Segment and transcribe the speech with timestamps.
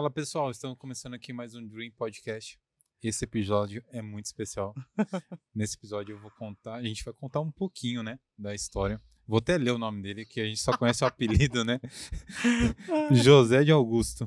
[0.00, 2.58] Fala pessoal, estamos começando aqui mais um Dream Podcast.
[3.02, 4.74] Esse episódio é muito especial.
[5.54, 8.98] Nesse episódio eu vou contar, a gente vai contar um pouquinho, né, da história.
[9.26, 11.78] Vou até ler o nome dele, que a gente só conhece o apelido, né?
[13.12, 14.26] José de Augusto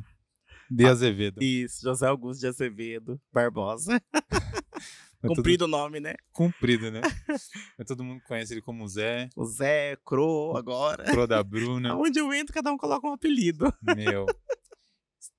[0.69, 1.41] de Azevedo.
[1.41, 3.99] Isso, José Augusto de Azevedo Barbosa.
[5.23, 6.13] Mas Cumprido o nome, né?
[6.31, 7.01] Cumprido, né?
[7.75, 11.05] Mas todo mundo conhece ele como Zé, O Zé, Cro, agora.
[11.05, 11.97] Pro da Bruna.
[11.97, 13.73] Onde eu entro, cada um coloca um apelido.
[13.95, 14.27] Meu.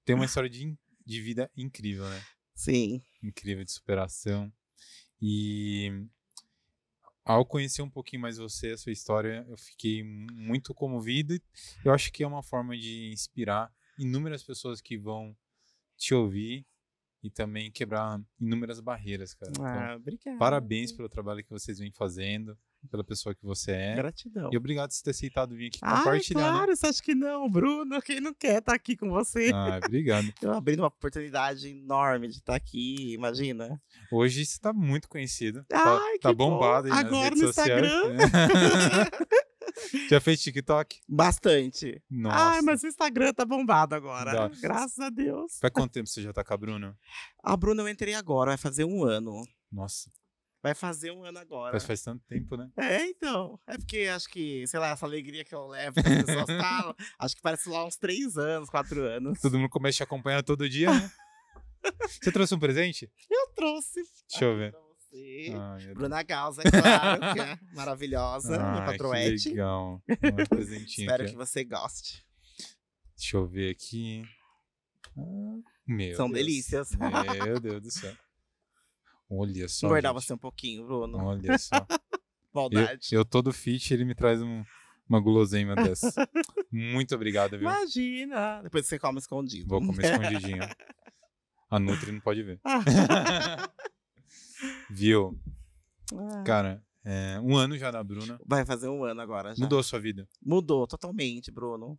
[0.05, 2.23] Tem uma história de, de vida incrível, né?
[2.55, 3.03] Sim.
[3.23, 4.53] incrível de superação.
[5.21, 6.07] E
[7.25, 11.35] ao conhecer um pouquinho mais você, a sua história, eu fiquei muito comovido.
[11.85, 15.35] Eu acho que é uma forma de inspirar inúmeras pessoas que vão
[15.97, 16.67] te ouvir
[17.23, 19.51] e também quebrar inúmeras barreiras, cara.
[19.53, 20.39] Então, Ah, obrigado.
[20.39, 22.59] parabéns pelo trabalho que vocês vêm fazendo,
[22.91, 23.95] pela pessoa que você é.
[23.95, 24.51] Gratidão.
[24.53, 26.41] E obrigado por ter aceitado vir aqui Ah, compartilhar.
[26.41, 26.51] né?
[26.59, 28.01] claro, você acha que não, Bruno?
[28.03, 29.51] Quem não quer estar aqui com você?
[29.55, 30.33] Ah, obrigado.
[30.43, 33.81] Eu abrindo uma oportunidade enorme de estar aqui, imagina.
[34.13, 35.65] Hoje você tá muito conhecido.
[35.73, 36.51] Ai, tá, que tá bom.
[36.53, 37.91] bombado aí nas Agora redes no sociais.
[40.09, 41.01] Já fez TikTok?
[41.09, 42.03] Bastante.
[42.11, 42.37] Nossa.
[42.37, 44.33] Ai, mas o Instagram tá bombado agora.
[44.33, 44.49] Dá.
[44.61, 45.59] Graças a Deus.
[45.61, 46.97] Faz quanto tempo você já tá com a Bruna?
[47.43, 49.43] A Bruna eu entrei agora, vai fazer um ano.
[49.73, 50.11] Nossa,
[50.65, 51.73] Vai fazer um ano agora.
[51.73, 52.71] faz, faz tanto tempo, né?
[52.79, 53.61] É, então.
[53.67, 56.95] É porque acho que, sei lá, essa alegria que eu levo que as pessoas falam,
[57.21, 59.39] acho que parece lá uns três anos, quatro anos.
[59.43, 61.11] Todo mundo começa a te acompanhar todo dia, né?
[62.19, 63.13] Você trouxe um presente?
[63.31, 64.01] Eu trouxe.
[64.31, 64.73] Deixa eu ver.
[64.73, 65.53] você.
[65.55, 65.93] Ai.
[65.93, 69.49] Bruna Gausa, é claro, que é maravilhosa, minha Ai, que patroete.
[69.51, 70.03] legal.
[70.09, 71.33] Um presentinho Espero aqui.
[71.33, 72.25] que você goste.
[73.19, 74.23] Deixa eu ver aqui.
[75.15, 76.39] Ah, Meu São Deus.
[76.39, 76.89] delícias.
[77.45, 78.17] Meu Deus do céu.
[79.29, 79.89] Olha só.
[79.95, 80.13] Gente.
[80.13, 81.19] você um pouquinho, Bruno.
[81.19, 81.77] Olha só.
[81.77, 81.87] Eu,
[82.53, 83.09] Maldade.
[83.13, 84.65] eu todo fit, ele me traz um-
[85.09, 86.13] uma guloseima dessa.
[86.71, 87.69] Muito obrigado, viu?
[87.69, 88.63] Imagina.
[88.63, 89.69] Depois você come escondido.
[89.69, 90.63] Vou comer escondidinho.
[91.71, 92.61] A Nutri não pode ver.
[94.91, 95.39] Viu?
[96.13, 96.43] Ah.
[96.45, 98.39] Cara, é, um ano já na Bruna.
[98.47, 99.63] Vai fazer um ano agora já.
[99.63, 100.29] Mudou a sua vida.
[100.43, 101.99] Mudou totalmente, Bruno.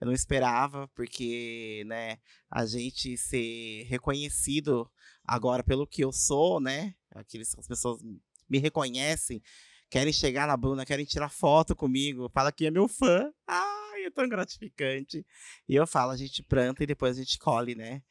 [0.00, 2.18] Eu não esperava, porque, né,
[2.50, 4.90] a gente ser reconhecido
[5.24, 6.94] agora pelo que eu sou, né?
[7.14, 8.02] Aqueles, as pessoas
[8.48, 9.42] me reconhecem,
[9.90, 13.32] querem chegar na Bruna, querem tirar foto comigo, fala que é meu fã.
[13.46, 15.24] Ai, é tão gratificante.
[15.68, 18.02] E eu falo, a gente planta e depois a gente colhe, né?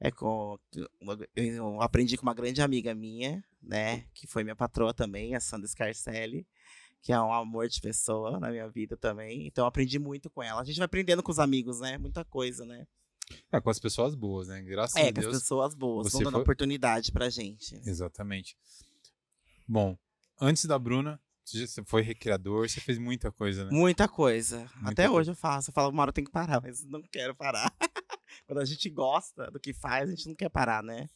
[0.00, 0.58] É com,
[1.34, 4.04] eu aprendi com uma grande amiga minha, né?
[4.14, 6.46] Que foi minha patroa também, a Sandra Scarcelli
[7.00, 9.46] que é um amor de pessoa na minha vida também.
[9.46, 10.60] Então aprendi muito com ela.
[10.60, 11.98] A gente vai aprendendo com os amigos, né?
[11.98, 12.86] Muita coisa, né?
[13.52, 14.60] É, com as pessoas boas, né?
[14.62, 15.38] Graças É, a com as Deus.
[15.38, 17.74] pessoas boas, vão dando foi- oportunidade pra gente.
[17.86, 18.56] Exatamente.
[19.66, 19.96] Bom,
[20.40, 23.70] antes da Bruna, você foi recreador, você fez muita coisa, né?
[23.72, 24.58] Muita coisa.
[24.76, 25.12] Muita Até coisa.
[25.20, 25.70] hoje eu faço.
[25.70, 27.72] Eu falo, uma hora eu tenho que parar, mas não quero parar.
[28.46, 31.08] Quando a gente gosta do que faz, a gente não quer parar, né?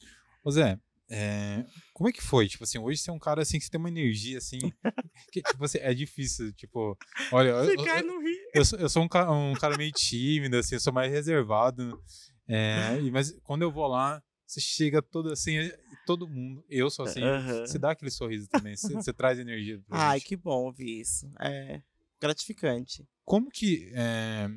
[0.44, 0.78] Ô Zé,
[1.10, 2.48] é, como é que foi?
[2.48, 4.58] Tipo assim, hoje você é um cara assim que você tem uma energia assim.
[5.32, 6.96] que, tipo assim, é difícil, tipo.
[7.30, 8.36] Olha, eu, eu, Ficar no rio.
[8.54, 12.00] eu sou, eu sou um, ca- um cara meio tímido, assim, eu sou mais reservado.
[12.48, 15.70] é, mas quando eu vou lá, você chega todo assim,
[16.04, 17.66] todo mundo, eu sou assim, Aham.
[17.66, 20.28] você dá aquele sorriso também, você, você traz energia pra Ai, gente.
[20.28, 21.26] que bom ouvir isso.
[21.40, 21.82] É
[22.20, 23.04] gratificante.
[23.24, 23.90] Como que.
[23.94, 24.48] é,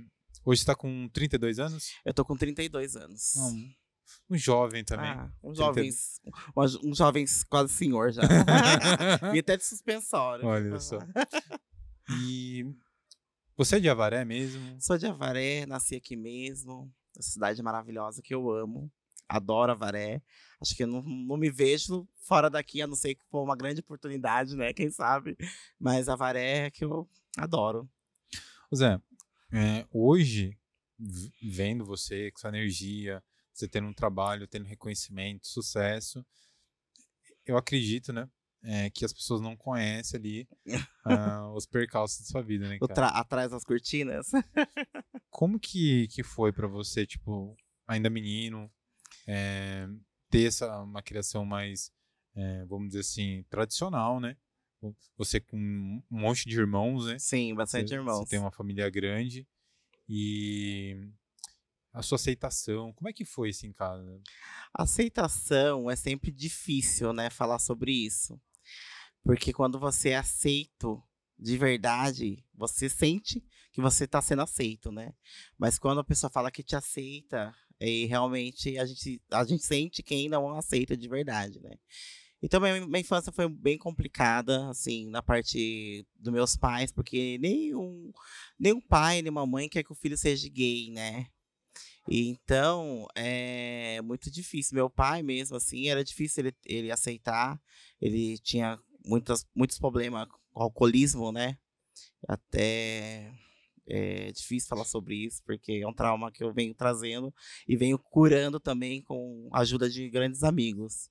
[0.45, 1.89] hoje você tá com 32 anos?
[2.05, 3.35] Eu tô com 32 anos.
[3.35, 3.69] Um,
[4.29, 5.09] um jovem também.
[5.09, 5.55] Ah, um 30.
[5.55, 6.21] jovens,
[6.55, 8.21] um, um jovens quase senhor já.
[9.33, 10.45] e até de suspensório.
[10.45, 10.99] Olha só.
[12.21, 12.65] E
[13.57, 14.79] você é de Avaré mesmo?
[14.81, 16.91] Sou de Avaré, nasci aqui mesmo.
[17.15, 18.91] Uma cidade maravilhosa que eu amo.
[19.27, 20.21] Adoro Avaré.
[20.61, 23.55] Acho que eu não, não me vejo fora daqui, a não ser que for uma
[23.55, 24.73] grande oportunidade, né?
[24.73, 25.37] Quem sabe?
[25.79, 27.89] Mas Avaré é que eu adoro.
[28.75, 28.99] Zé,
[29.53, 30.57] é, hoje,
[31.41, 33.23] vendo você com sua energia,
[33.57, 36.25] você tendo um trabalho, tendo reconhecimento, sucesso,
[37.45, 38.29] eu acredito, né?
[38.65, 40.49] é, que as pessoas não conhecem ali
[41.05, 43.07] ah, os percalços da sua vida, né, cara?
[43.09, 44.31] atrás das cortinas.
[45.29, 47.55] Como que, que foi pra você, tipo,
[47.87, 48.71] ainda menino,
[49.27, 49.87] é,
[50.29, 51.91] ter essa, uma criação mais,
[52.35, 54.35] é, vamos dizer assim, tradicional, né?
[55.17, 57.17] Você com um monte de irmãos, né?
[57.19, 58.19] Sim, bastante Você- irmãos.
[58.19, 59.47] Você tem uma família grande
[60.07, 61.09] e
[61.95, 64.03] a sua aceitação, como é que foi assim, cara?
[64.73, 67.29] Aceitação é sempre difícil, né?
[67.29, 68.39] Falar sobre isso.
[69.23, 71.01] Porque quando você é aceito
[71.39, 75.13] de verdade, você sente que você está sendo aceito, né?
[75.57, 80.03] Mas quando a pessoa fala que te aceita, e realmente a gente, a gente sente
[80.03, 81.77] quem não aceita de verdade, né?
[82.41, 88.11] Então, minha, minha infância foi bem complicada, assim, na parte dos meus pais, porque nenhum,
[88.59, 91.27] nenhum pai, nem uma mãe quer que o filho seja gay, né?
[92.07, 94.75] Então, é muito difícil.
[94.75, 97.59] Meu pai mesmo, assim, era difícil ele, ele aceitar.
[97.99, 101.57] Ele tinha muitos, muitos problemas com alcoolismo, né?
[102.27, 103.33] Até
[103.87, 107.33] é difícil falar sobre isso, porque é um trauma que eu venho trazendo
[107.67, 111.09] e venho curando também com a ajuda de grandes amigos.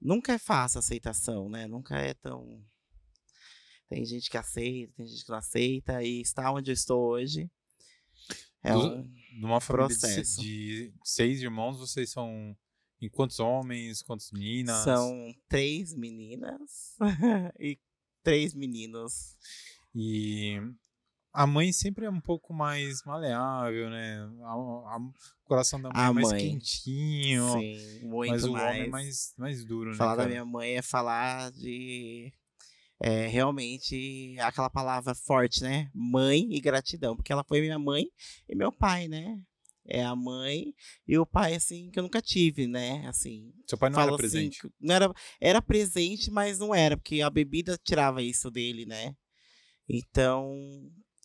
[0.00, 1.66] Nunca é fácil a aceitação, né?
[1.66, 2.64] Nunca é tão.
[3.88, 7.50] Tem gente que aceita, tem gente que não aceita, e estar onde eu estou hoje
[8.62, 10.40] é Do- um Numa família de, processo.
[10.40, 12.54] de seis irmãos, vocês são
[13.00, 14.84] em quantos homens, quantas meninas?
[14.84, 16.96] São três meninas
[17.58, 17.78] e
[18.22, 19.36] três meninos.
[19.94, 20.60] E
[21.32, 24.18] a mãe sempre é um pouco mais maleável, né?
[24.42, 24.52] A-
[24.94, 25.12] a- o
[25.44, 26.50] coração da mãe A é mais mãe.
[26.50, 28.68] quentinho, Sim, muito mas o mais.
[28.68, 30.30] homem é mais, mais duro, Falar né, da cara?
[30.30, 32.32] minha mãe é falar de.
[33.02, 35.90] É, realmente aquela palavra forte, né?
[35.94, 37.16] Mãe e gratidão.
[37.16, 38.06] Porque ela foi minha mãe
[38.48, 39.40] e meu pai, né?
[39.86, 40.74] É a mãe
[41.08, 43.06] e o pai, assim, que eu nunca tive, né?
[43.08, 44.58] Assim, Seu pai não era assim, presente.
[44.78, 49.16] não era, era presente, mas não era, porque a bebida tirava isso dele, né?
[49.88, 50.54] Então,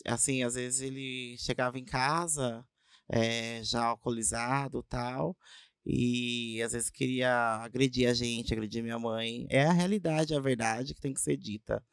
[0.06, 2.66] assim, às vezes ele chegava em casa
[3.10, 5.38] eh, já alcoolizado tal,
[5.86, 9.46] e às vezes queria agredir a gente, agredir minha mãe.
[9.50, 11.84] É a realidade, a verdade que tem que ser dita,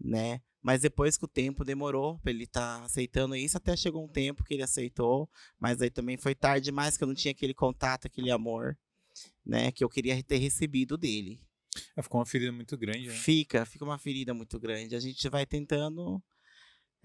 [0.00, 0.40] né?
[0.62, 4.42] Mas depois que o tempo demorou pra ele estar aceitando isso, até chegou um tempo
[4.42, 5.30] que ele aceitou,
[5.60, 8.76] mas aí também foi tarde demais que eu não tinha aquele contato, aquele amor,
[9.44, 11.40] né, que eu queria ter recebido dele.
[11.94, 13.14] É, ficou uma ferida muito grande, né?
[13.14, 14.96] Fica, fica uma ferida muito grande.
[14.96, 16.22] A gente vai tentando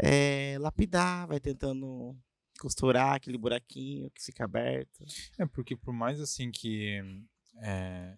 [0.01, 2.17] eh, lapidar, vai tentando
[2.61, 5.03] costurar aquele buraquinho que fica aberto.
[5.39, 7.01] É, porque por mais assim que
[7.57, 8.15] é,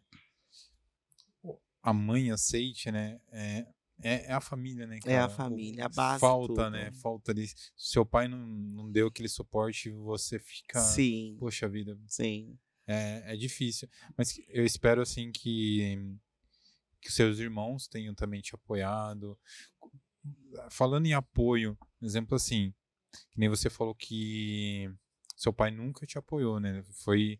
[1.81, 3.21] a mãe aceite, né?
[3.31, 3.65] É,
[4.01, 4.95] é, é a família, né?
[5.05, 5.27] É a cara?
[5.27, 6.69] O- família, a base de Falta, tudo.
[6.71, 6.91] né?
[6.91, 7.47] Falta ali.
[7.47, 10.79] Se seu pai não, não deu aquele suporte, você fica.
[10.81, 12.57] Sim, Poxa vida, sim.
[12.85, 13.87] é, é difícil.
[14.17, 15.97] Mas eu espero, assim, que,
[17.01, 19.37] que seus irmãos tenham também te apoiado.
[20.69, 22.73] Falando em apoio, exemplo assim,
[23.31, 24.89] que nem você falou que
[25.35, 26.83] seu pai nunca te apoiou, né?
[27.03, 27.39] Foi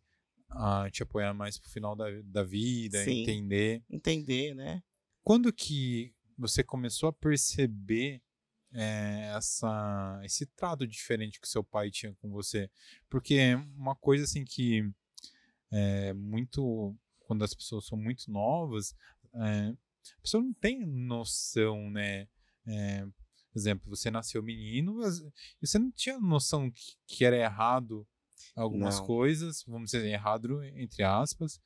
[0.50, 3.22] a te apoiar mais pro final da, da vida, Sim.
[3.22, 3.84] entender.
[3.90, 4.84] Entender, né?
[5.24, 8.22] Quando que você começou a perceber
[8.74, 12.70] eh, essa, esse trato diferente que seu pai tinha com você?
[13.10, 14.84] Porque é uma coisa assim que
[15.72, 18.96] é muito quando as pessoas são muito novas,
[19.34, 19.74] eh,
[20.18, 22.28] a pessoa não tem noção, né?
[22.68, 23.08] Eh,
[23.54, 25.00] por exemplo, você nasceu menino
[25.62, 28.06] e você não tinha noção que, que era errado
[28.56, 29.06] algumas Não.
[29.06, 31.62] coisas, vamos dizer, errado entre aspas,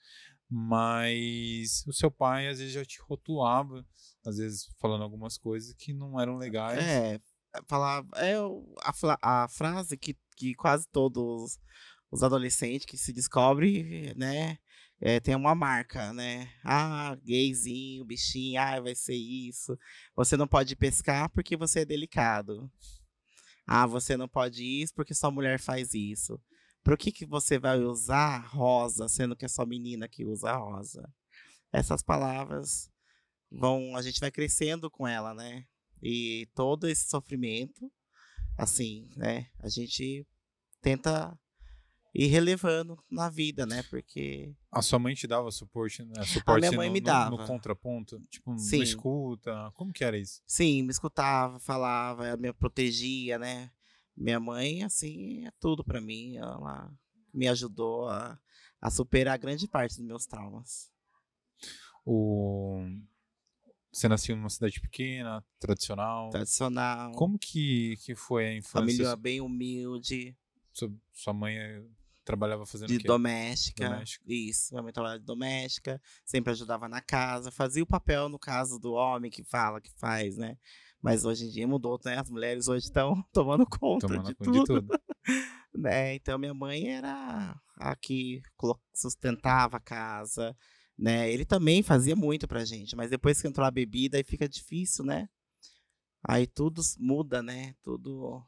[0.49, 3.85] mas o seu pai às vezes já te rotulava,
[4.25, 6.83] às vezes falando algumas coisas que não eram legais.
[6.83, 7.19] É,
[7.67, 11.57] falar, é a, a frase que, que quase todos
[12.11, 14.57] os adolescentes que se descobrem, né,
[14.99, 16.51] é, tem uma marca, né?
[16.63, 19.77] Ah, gayzinho, bichinho, ah, vai ser isso.
[20.15, 22.71] Você não pode pescar porque você é delicado.
[23.65, 26.39] Ah, você não pode isso porque sua mulher faz isso.
[26.83, 31.07] Por que, que você vai usar rosa, sendo que é só menina que usa rosa?
[31.71, 32.89] Essas palavras
[33.51, 35.65] vão, a gente vai crescendo com ela, né?
[36.01, 37.91] E todo esse sofrimento,
[38.57, 39.47] assim, né?
[39.59, 40.25] A gente
[40.81, 41.37] tenta
[42.23, 43.83] ir relevando na vida, né?
[43.83, 46.23] Porque A sua mãe te dava suporte, né?
[46.25, 47.29] suporte minha assim, mãe no, me no- dava.
[47.37, 48.19] no contraponto?
[48.29, 48.77] Tipo, Sim.
[48.77, 49.71] não escuta?
[49.75, 50.41] Como que era isso?
[50.47, 53.71] Sim, me escutava, falava, ela me protegia, né?
[54.15, 56.37] Minha mãe, assim, é tudo pra mim.
[56.37, 56.91] Ela
[57.33, 58.39] me ajudou a,
[58.81, 60.89] a superar grande parte dos meus traumas.
[62.05, 62.83] O...
[63.91, 66.29] Você nasceu numa cidade pequena, tradicional.
[66.29, 68.79] Tradicional, Como que, que foi a infância?
[68.79, 70.35] família bem humilde,
[70.73, 71.83] Sua, sua mãe eh,
[72.27, 73.89] trabalhava fazendo de doméstica.
[73.89, 74.25] Doméstica.
[74.27, 78.77] Isso, minha mãe trabalhava de doméstica, sempre ajudava na casa, fazia o papel, no caso,
[78.77, 80.57] do homem que fala, que faz, né?
[81.01, 82.19] Mas hoje em dia mudou, né?
[82.19, 84.59] As mulheres hoje estão tomando conta Tomando de conta tudo.
[84.59, 84.99] de tudo.
[85.73, 86.15] né?
[86.15, 88.41] Então minha mãe era a que
[88.93, 90.55] sustentava a casa,
[90.97, 91.31] né?
[91.31, 95.05] Ele também fazia muito pra gente, mas depois que entrou a bebida aí fica difícil,
[95.05, 95.29] né?
[96.27, 97.73] Aí tudo muda, né?
[97.81, 98.43] Tudo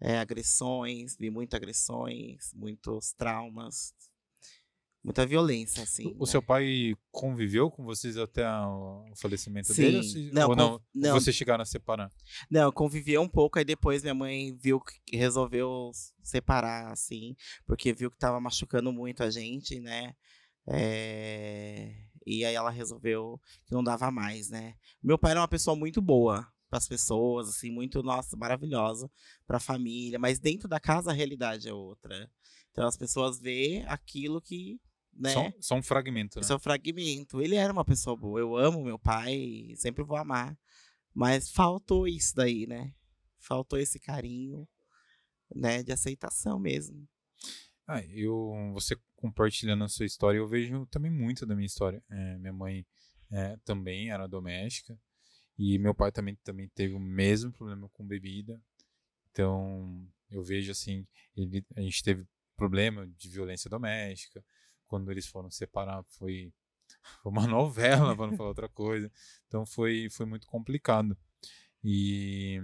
[0.00, 3.92] é agressões, vi muitas agressões, muitos traumas,
[5.02, 6.14] muita violência, assim.
[6.16, 6.26] O né?
[6.26, 9.82] seu pai conviveu com vocês até o falecimento Sim.
[9.82, 9.96] dele?
[9.98, 11.12] Ou, se- Não, ou não, não.
[11.14, 12.10] Vocês chegaram a separar?
[12.50, 15.90] Não, conviveu um pouco, aí depois minha mãe viu que resolveu
[16.22, 17.34] separar, assim,
[17.66, 20.14] porque viu que tava machucando muito a gente, né?
[20.70, 21.94] É,
[22.26, 24.74] E aí ela resolveu que não dava mais, né?
[25.02, 29.10] Meu pai era uma pessoa muito boa para as pessoas, assim, muito, nossa, maravilhosa
[29.46, 32.30] para a família, mas dentro da casa a realidade é outra.
[32.70, 34.80] Então as pessoas vê aquilo que,
[35.12, 35.32] né?
[35.32, 36.44] Só, só um fragmento, né?
[36.44, 37.40] Só um fragmento.
[37.40, 38.38] Ele era uma pessoa boa.
[38.38, 40.56] Eu amo meu pai, sempre vou amar.
[41.14, 42.94] Mas faltou isso daí, né?
[43.38, 44.68] Faltou esse carinho,
[45.54, 45.82] né?
[45.82, 47.08] De aceitação mesmo.
[47.86, 52.04] Ah, eu, você compartilhando a sua história, eu vejo também muito da minha história.
[52.10, 52.86] É, minha mãe
[53.30, 54.96] é, também era doméstica
[55.58, 58.60] e meu pai também, também teve o mesmo problema com bebida.
[59.32, 62.24] Então, eu vejo assim, ele, a gente teve
[62.56, 64.44] problema de violência doméstica.
[64.86, 66.52] Quando eles foram separar, foi,
[67.22, 69.10] foi uma novela, para não falar outra coisa.
[69.48, 71.16] Então, foi, foi muito complicado.
[71.82, 72.62] E,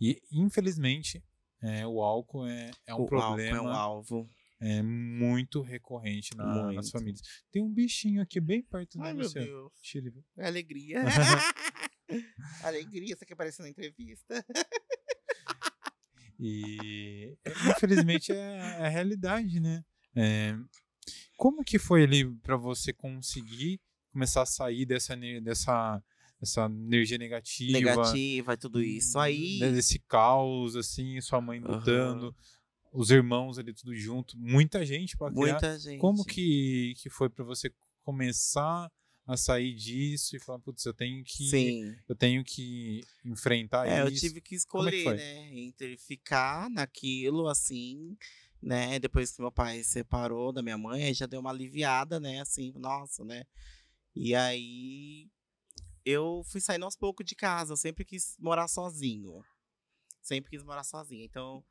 [0.00, 1.22] e infelizmente,
[1.62, 3.58] é, o álcool é, é um o problema.
[3.58, 4.30] Álcool é um alvo.
[4.62, 6.74] É muito recorrente na, Muito.
[6.74, 7.22] nas famílias.
[7.50, 9.40] Tem um bichinho aqui bem perto Ai, de meu você.
[9.40, 9.72] Deus.
[9.80, 10.22] Tira ele.
[10.36, 11.00] É alegria.
[12.62, 14.44] alegria, você que apareceu na entrevista.
[16.38, 17.36] E
[17.76, 19.84] infelizmente é, é a realidade, né?
[20.16, 20.56] É,
[21.36, 26.02] como que foi ali para você conseguir começar a sair dessa dessa
[26.40, 29.18] dessa energia negativa, Negativa e tudo isso.
[29.18, 29.58] Aí.
[29.60, 32.34] né, desse caos assim, sua mãe lutando,
[32.90, 35.52] os irmãos ali tudo junto, muita gente para criar.
[35.52, 36.00] Muita gente.
[36.00, 37.70] Como que que foi para você
[38.02, 38.90] começar
[39.32, 41.96] a sair disso e falar, putz, eu tenho que Sim.
[42.08, 44.20] eu tenho que enfrentar É, eu isso.
[44.20, 45.50] tive que Como é que escolher, né?
[45.58, 48.16] Entre ficar naquilo assim,
[48.62, 48.98] né?
[48.98, 52.40] Depois que meu pai separou da minha mãe, aí já deu uma aliviada, né?
[52.40, 53.44] Assim, nossa, né?
[54.14, 55.28] E aí
[56.04, 57.72] eu fui saindo aos poucos de casa.
[57.72, 59.42] Eu sempre quis morar sozinho.
[60.22, 61.24] Sempre quis morar sozinho.
[61.24, 61.64] Então,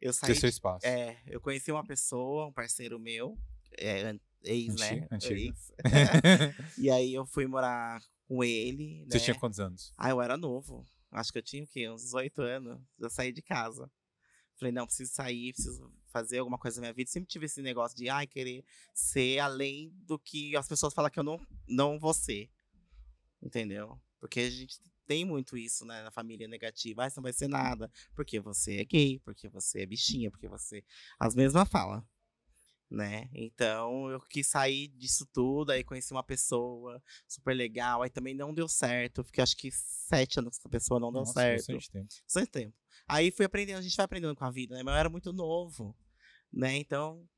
[0.00, 0.34] eu saí.
[0.34, 0.86] ter seu de- espaço.
[0.86, 3.38] É, eu conheci uma pessoa, um parceiro meu,
[3.78, 4.14] é,
[4.44, 4.90] ex, né?
[4.90, 5.34] Antigo, antigo.
[5.34, 5.72] Ex.
[6.78, 9.04] e aí eu fui morar com ele.
[9.08, 9.24] Você né?
[9.24, 9.92] tinha quantos anos?
[9.96, 10.86] Ah, eu era novo.
[11.10, 11.88] Acho que eu tinha o quê?
[11.88, 12.80] Uns 18 anos.
[12.98, 13.90] Eu saí de casa.
[14.56, 17.10] Falei, não, preciso sair, preciso fazer alguma coisa na minha vida.
[17.10, 21.18] Sempre tive esse negócio de, ai, querer ser além do que as pessoas falam que
[21.18, 22.50] eu não, não vou ser.
[23.42, 24.00] Entendeu?
[24.20, 27.04] Porque a gente tem muito isso, né, na família negativa.
[27.04, 27.90] Ah, você não vai ser nada.
[28.14, 30.84] Porque você é gay, porque você é bichinha, porque você.
[31.18, 32.02] As mesmas falas.
[32.94, 33.28] Né?
[33.34, 38.54] Então eu quis sair disso tudo, aí conheci uma pessoa super legal, aí também não
[38.54, 39.24] deu certo.
[39.24, 41.56] Fiquei acho que sete anos com essa pessoa, não deu Nossa, certo.
[41.56, 42.14] bastante tempo.
[42.22, 42.76] Bastante tempo.
[43.08, 44.82] Aí fui aprendendo, a gente vai aprendendo com a vida, né?
[44.84, 45.94] Mas eu era muito novo,
[46.52, 46.76] né?
[46.76, 47.28] Então,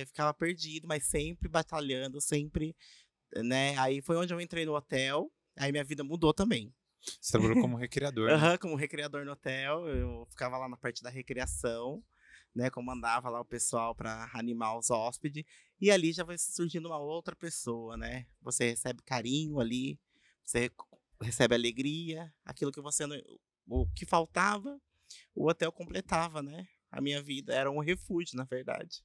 [0.00, 2.74] eu ficava perdido, mas sempre batalhando, sempre,
[3.36, 3.76] né?
[3.76, 6.74] Aí foi onde eu entrei no hotel, aí minha vida mudou também.
[7.20, 8.28] Você trabalhou como recreador.
[8.28, 8.34] né?
[8.34, 12.02] Aham, como recreador no hotel, eu ficava lá na parte da recreação,
[12.54, 12.70] né?
[12.70, 15.44] Comandava lá o pessoal para animar os hóspedes.
[15.80, 18.26] E ali já vai surgindo uma outra pessoa, né?
[18.42, 19.98] Você recebe carinho ali,
[20.44, 20.74] você rec-
[21.20, 23.16] recebe alegria, aquilo que você não,
[23.66, 24.80] o que faltava,
[25.34, 26.66] o hotel completava, né?
[26.90, 29.04] A minha vida era um refúgio, na verdade.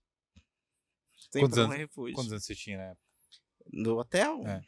[1.16, 2.16] Sempre Quantos um anos- refúgio.
[2.16, 3.04] Quantos anos você tinha na época?
[3.72, 4.48] No hotel?
[4.48, 4.62] É.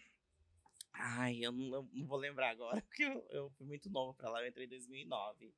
[0.94, 4.30] Ai, eu não, eu não vou lembrar agora, porque eu, eu fui muito novo pra
[4.30, 5.54] lá, eu entrei em 2009.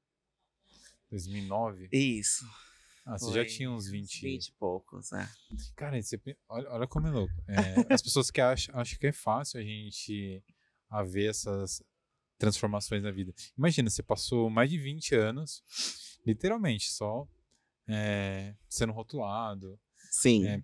[1.12, 1.90] 2009?
[1.92, 2.46] Isso.
[3.10, 4.22] Ah, você já tinha uns 20.
[4.22, 5.30] 20 e poucos, né?
[5.78, 7.34] Cara, você olha, olha como é louco.
[7.48, 10.44] É, as pessoas que acham, acham que é fácil a gente
[10.90, 11.82] a ver essas
[12.38, 13.34] transformações na vida.
[13.58, 15.64] Imagina, você passou mais de 20 anos,
[16.26, 17.26] literalmente, só
[17.88, 19.80] é, sendo rotulado.
[20.12, 20.46] Sim.
[20.46, 20.62] É,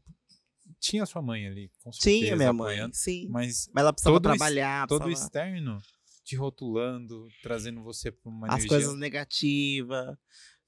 [0.81, 3.27] tinha sua mãe ali, com certeza, Tinha minha mãe, apoiando, sim.
[3.29, 5.27] mas Mas ela precisava todo trabalhar, todo o precisava...
[5.27, 5.81] externo
[6.23, 8.69] te rotulando, trazendo você para uma as energia.
[8.69, 10.17] coisas negativas,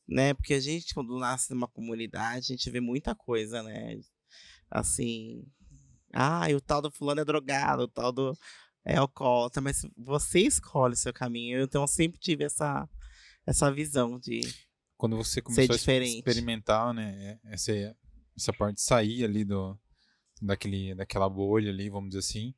[0.08, 0.34] né?
[0.34, 4.00] Porque a gente, quando nasce numa comunidade, a gente vê muita coisa, né?
[4.70, 5.46] Assim,
[6.14, 8.38] ah, o tal do fulano é drogado, o tal do
[8.84, 11.62] é alcoólatra, mas você escolhe o seu caminho.
[11.62, 12.88] Então, eu sempre tive essa,
[13.46, 14.42] essa visão de
[14.98, 15.78] quando você começou a
[16.20, 17.72] experimentar, né, é- essa,
[18.38, 19.78] essa parte de sair ali do,
[20.42, 22.54] daquele, daquela bolha ali, vamos dizer assim,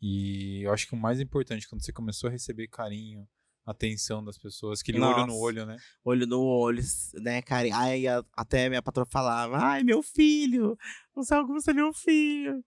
[0.00, 3.28] e eu acho que o mais importante, quando você começou a receber carinho,
[3.66, 5.38] atenção das pessoas, aquele olho no Nossa.
[5.38, 6.82] olho, né, olho no olho,
[7.14, 7.68] né, cara?
[7.72, 10.76] Ai, até minha patroa falava, ai, meu filho,
[11.14, 12.64] você é você é meu filho.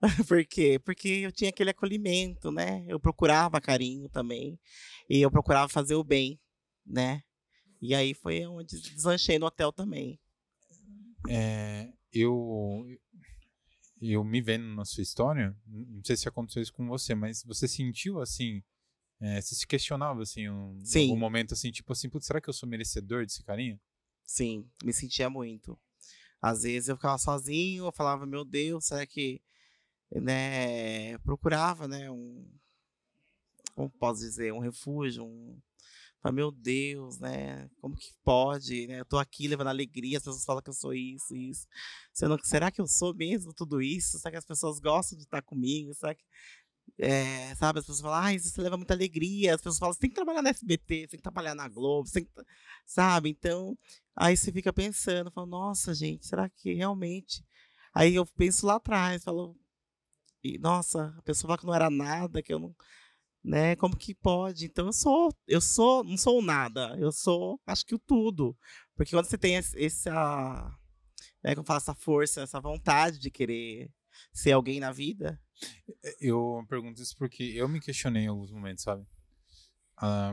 [0.28, 0.78] Por quê?
[0.78, 2.84] Porque eu tinha aquele acolhimento, né?
[2.86, 4.58] Eu procurava carinho também.
[5.10, 6.38] E eu procurava fazer o bem,
[6.86, 7.22] né?
[7.80, 10.20] E aí foi onde deslanchei no hotel também.
[11.28, 12.86] É, eu
[14.00, 17.66] eu me vendo na sua história, não sei se aconteceu isso com você, mas você
[17.66, 18.62] sentiu assim,
[19.20, 21.08] é, você se questionava assim, um, Sim.
[21.08, 23.80] algum momento assim, tipo assim, putz, será que eu sou merecedor desse carinho?
[24.24, 25.78] Sim, me sentia muito.
[26.40, 29.40] Às vezes eu ficava sozinho, eu falava, meu Deus, será que.
[30.10, 32.46] Né, procurava, né, um.
[33.74, 34.52] Como posso dizer?
[34.52, 35.60] Um refúgio, um,
[36.32, 37.68] meu Deus, né?
[37.80, 39.00] Como que pode, né?
[39.00, 41.66] Eu tô aqui levando alegria, as pessoas falam que eu sou isso, isso.
[42.42, 44.18] Será que eu sou mesmo tudo isso?
[44.18, 45.94] Será que as pessoas gostam de estar comigo?
[45.94, 46.24] Será que
[46.98, 49.54] é, sabe, as pessoas falam, ah, isso leva muita alegria.
[49.54, 52.08] As pessoas falam, você tem que trabalhar na SBT, você tem que trabalhar na Globo,
[52.08, 52.30] você tem que...
[52.86, 53.30] sabe?
[53.30, 53.76] Então,
[54.16, 57.44] aí você fica pensando, fala, nossa, gente, será que realmente.
[57.94, 59.56] Aí eu penso lá atrás, falo,
[60.60, 62.74] nossa, a pessoa fala que não era nada, que eu não.
[63.44, 63.76] Né?
[63.76, 64.66] Como que pode?
[64.66, 68.56] Então eu sou, eu sou, não sou nada, eu sou, acho que o tudo.
[68.96, 70.76] Porque quando você tem essa,
[71.42, 73.90] né, como fala, essa força, essa vontade de querer
[74.32, 75.40] ser alguém na vida,
[76.20, 79.06] eu pergunto isso porque eu me questionei em alguns momentos, sabe?
[79.96, 80.32] Ah,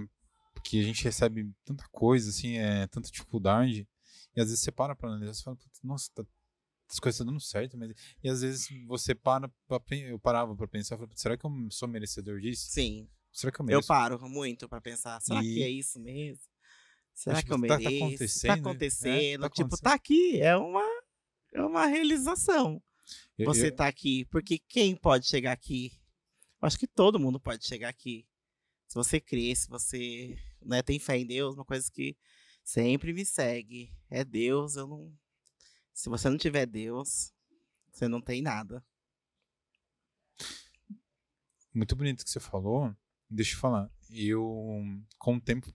[0.54, 3.88] porque a gente recebe tanta coisa, assim, é, tanta dificuldade,
[4.36, 6.26] e às vezes você para pra analisar e fala, nossa, tá,
[6.90, 7.92] as coisas estão dando certo, mas...
[8.24, 11.88] E às vezes você para, pra, eu parava pra pensar, falava, será que eu sou
[11.88, 12.68] merecedor disso?
[12.70, 13.10] Sim.
[13.32, 13.84] Será que eu mereço?
[13.84, 15.54] Eu paro muito pra pensar, será e...
[15.54, 16.44] que é isso mesmo?
[17.14, 17.84] Será que eu mereço?
[17.84, 18.48] Tá, tá acontecendo.
[18.48, 19.16] Tá acontecendo.
[19.16, 19.84] É, tá tipo, acontecendo.
[19.84, 20.86] tá aqui, é uma,
[21.54, 22.82] é uma realização
[23.40, 24.26] você está aqui.
[24.26, 25.92] Porque quem pode chegar aqui?
[26.62, 28.26] Eu acho que todo mundo pode chegar aqui.
[28.88, 32.16] Se você crê, se você né, tem fé em Deus, uma coisa que
[32.64, 33.94] sempre me segue.
[34.10, 35.14] É Deus, eu não.
[35.94, 37.34] Se você não tiver Deus,
[37.92, 38.84] você não tem nada.
[41.74, 42.96] Muito bonito que você falou.
[43.30, 43.92] Deixa eu falar.
[44.10, 44.82] Eu,
[45.18, 45.74] com o tempo,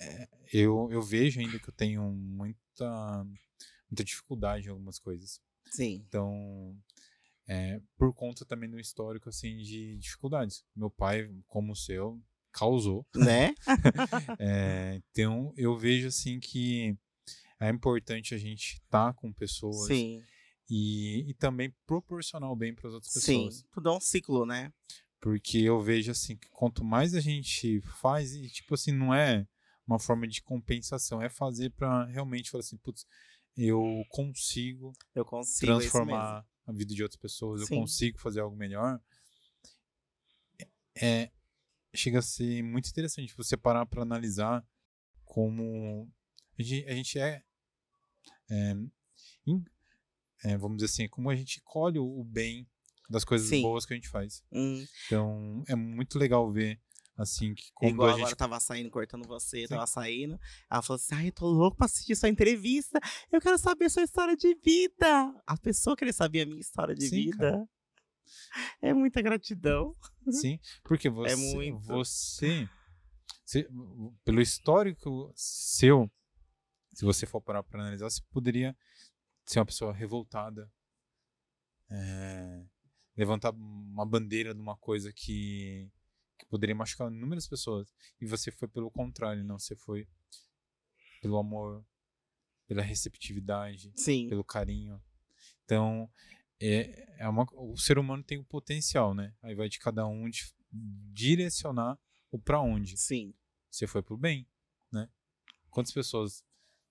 [0.00, 3.24] é, eu, eu vejo ainda que eu tenho muita,
[3.88, 5.40] muita dificuldade em algumas coisas.
[5.70, 6.04] Sim.
[6.06, 6.76] Então,
[7.46, 10.64] é, por conta também do histórico, assim, de dificuldades.
[10.74, 12.20] Meu pai, como o seu,
[12.52, 13.06] causou.
[13.14, 13.54] Né?
[14.38, 16.96] é, então, eu vejo, assim, que
[17.58, 19.86] é importante a gente estar tá com pessoas.
[19.86, 20.22] Sim.
[20.68, 23.56] E, e também proporcionar o bem para as outras pessoas.
[23.56, 24.72] Sim, tudo é um ciclo, né?
[25.20, 29.46] Porque eu vejo, assim, que quanto mais a gente faz, e, tipo assim, não é
[29.86, 33.04] uma forma de compensação, é fazer para realmente falar assim, putz,
[33.56, 37.74] eu consigo, eu consigo transformar a vida de outras pessoas, Sim.
[37.74, 39.00] eu consigo fazer algo melhor.
[41.00, 41.30] É,
[41.94, 44.66] chega a ser muito interessante você parar para analisar
[45.24, 46.10] como
[46.58, 47.42] a gente, a gente é,
[48.50, 48.74] é,
[50.44, 52.68] é, vamos dizer assim, como a gente colhe o bem
[53.08, 53.62] das coisas Sim.
[53.62, 54.44] boas que a gente faz.
[54.52, 54.84] Hum.
[55.06, 56.80] Então, é muito legal ver
[57.20, 58.20] Assim, que quando Igual a gente...
[58.22, 59.68] agora tava saindo, cortando você, Sim.
[59.68, 60.40] tava saindo.
[60.70, 62.98] Ela falou assim: ai, eu tô louco pra assistir sua entrevista.
[63.30, 65.34] Eu quero saber sua história de vida.
[65.46, 67.52] A pessoa queria saber a minha história de Sim, vida.
[67.52, 67.68] Cara.
[68.80, 69.94] É muita gratidão.
[70.30, 71.80] Sim, porque é você, é muito.
[71.80, 72.68] você,
[73.44, 73.68] você,
[74.24, 76.08] pelo histórico seu,
[76.94, 78.74] se você for parar para analisar, você poderia
[79.44, 80.72] ser uma pessoa revoltada,
[81.90, 82.64] é,
[83.16, 85.90] levantar uma bandeira de uma coisa que
[86.50, 87.94] poderia machucar inúmeras pessoas.
[88.20, 89.58] E você foi pelo contrário, não.
[89.58, 90.06] Você foi
[91.22, 91.84] pelo amor,
[92.66, 94.28] pela receptividade, Sim.
[94.28, 95.00] pelo carinho.
[95.64, 96.10] Então,
[96.60, 99.34] é, é uma, o ser humano tem o um potencial, né?
[99.42, 100.52] Aí vai de cada um de
[101.12, 101.98] direcionar
[102.30, 102.96] o para onde.
[102.96, 103.32] Sim.
[103.70, 104.46] Você foi pro bem,
[104.90, 105.08] né?
[105.70, 106.44] Quantas pessoas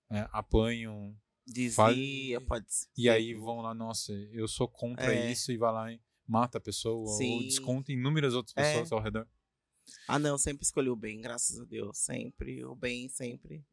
[0.10, 2.88] é, apanham, Dizia, pode ser.
[2.96, 5.32] E aí vão lá, nossa, eu sou contra é.
[5.32, 7.34] isso e vai lá e mata a pessoa Sim.
[7.34, 8.72] ou desconta inúmeras outras é.
[8.72, 8.96] pessoas é.
[8.96, 9.28] ao redor.
[10.08, 11.98] Ah, não, sempre escolhi o bem, graças a Deus.
[11.98, 12.64] Sempre.
[12.66, 13.64] O bem, sempre.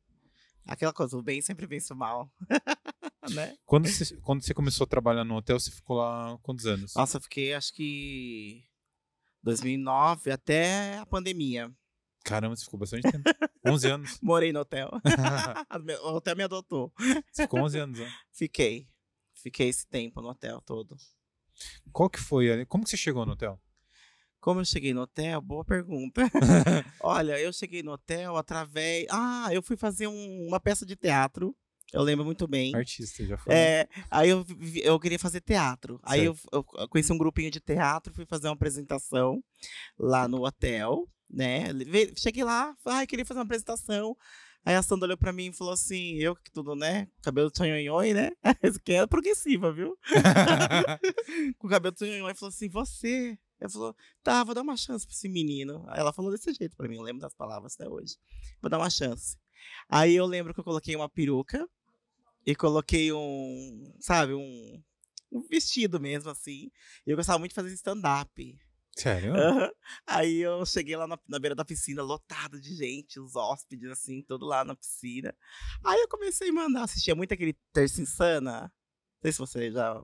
[0.67, 2.33] Aquela coisa, o bem sempre vence o mal.
[3.35, 3.57] né?
[3.65, 6.95] Quando você, quando você começou a trabalhar no hotel, você ficou lá quantos anos?
[6.95, 8.65] Nossa, eu fiquei acho que
[9.43, 11.73] 2009 até a pandemia.
[12.25, 13.23] Caramba, você ficou bastante tempo.
[13.65, 14.19] 11 anos.
[14.23, 14.91] Morei no hotel.
[16.03, 16.93] o hotel me adotou.
[17.31, 18.13] Você ficou 11 anos, né?
[18.33, 18.89] Fiquei.
[19.35, 20.97] Fiquei esse tempo no hotel todo.
[21.93, 22.67] Qual que foi?
[22.67, 23.61] Como que você chegou no hotel?
[24.47, 25.41] Como eu cheguei no hotel?
[25.41, 26.23] Boa pergunta.
[27.03, 29.05] Olha, eu cheguei no hotel através.
[29.11, 31.53] Ah, eu fui fazer um, uma peça de teatro.
[31.93, 32.73] Eu lembro muito bem.
[32.73, 33.53] Artista, já foi.
[33.53, 34.47] É, aí eu,
[34.85, 35.95] eu queria fazer teatro.
[35.95, 36.13] Certo.
[36.13, 39.43] Aí eu, eu, conheci um grupinho de teatro, fui fazer uma apresentação
[39.99, 41.65] lá no hotel, né?
[42.17, 44.17] Cheguei lá, ai, ah, queria fazer uma apresentação.
[44.65, 47.09] Aí a Sandra olhou pra mim e falou assim, eu que tudo, né?
[47.21, 48.31] Cabelo de sonhonhoi, né?
[48.63, 49.99] Isso aqui é progressiva, viu?
[51.59, 55.07] Com o cabelo de sonhonhoi, falou assim, você ela falou, tá, vou dar uma chance
[55.07, 55.85] pra esse menino.
[55.89, 58.17] Aí ela falou desse jeito pra mim, eu lembro das palavras até hoje.
[58.61, 59.39] Vou dar uma chance.
[59.89, 61.69] Aí eu lembro que eu coloquei uma peruca
[62.45, 64.83] e coloquei um, sabe, um,
[65.33, 66.71] um vestido mesmo, assim.
[67.07, 68.59] E eu gostava muito de fazer stand-up.
[68.97, 69.35] Sério?
[69.35, 69.71] Uhum.
[70.07, 74.23] Aí eu cheguei lá na, na, beira da piscina, lotado de gente, os hóspedes, assim,
[74.23, 75.35] todo lá na piscina.
[75.85, 78.63] Aí eu comecei a mandar, assistia muito aquele Terça Insana.
[78.63, 80.03] Não sei se você já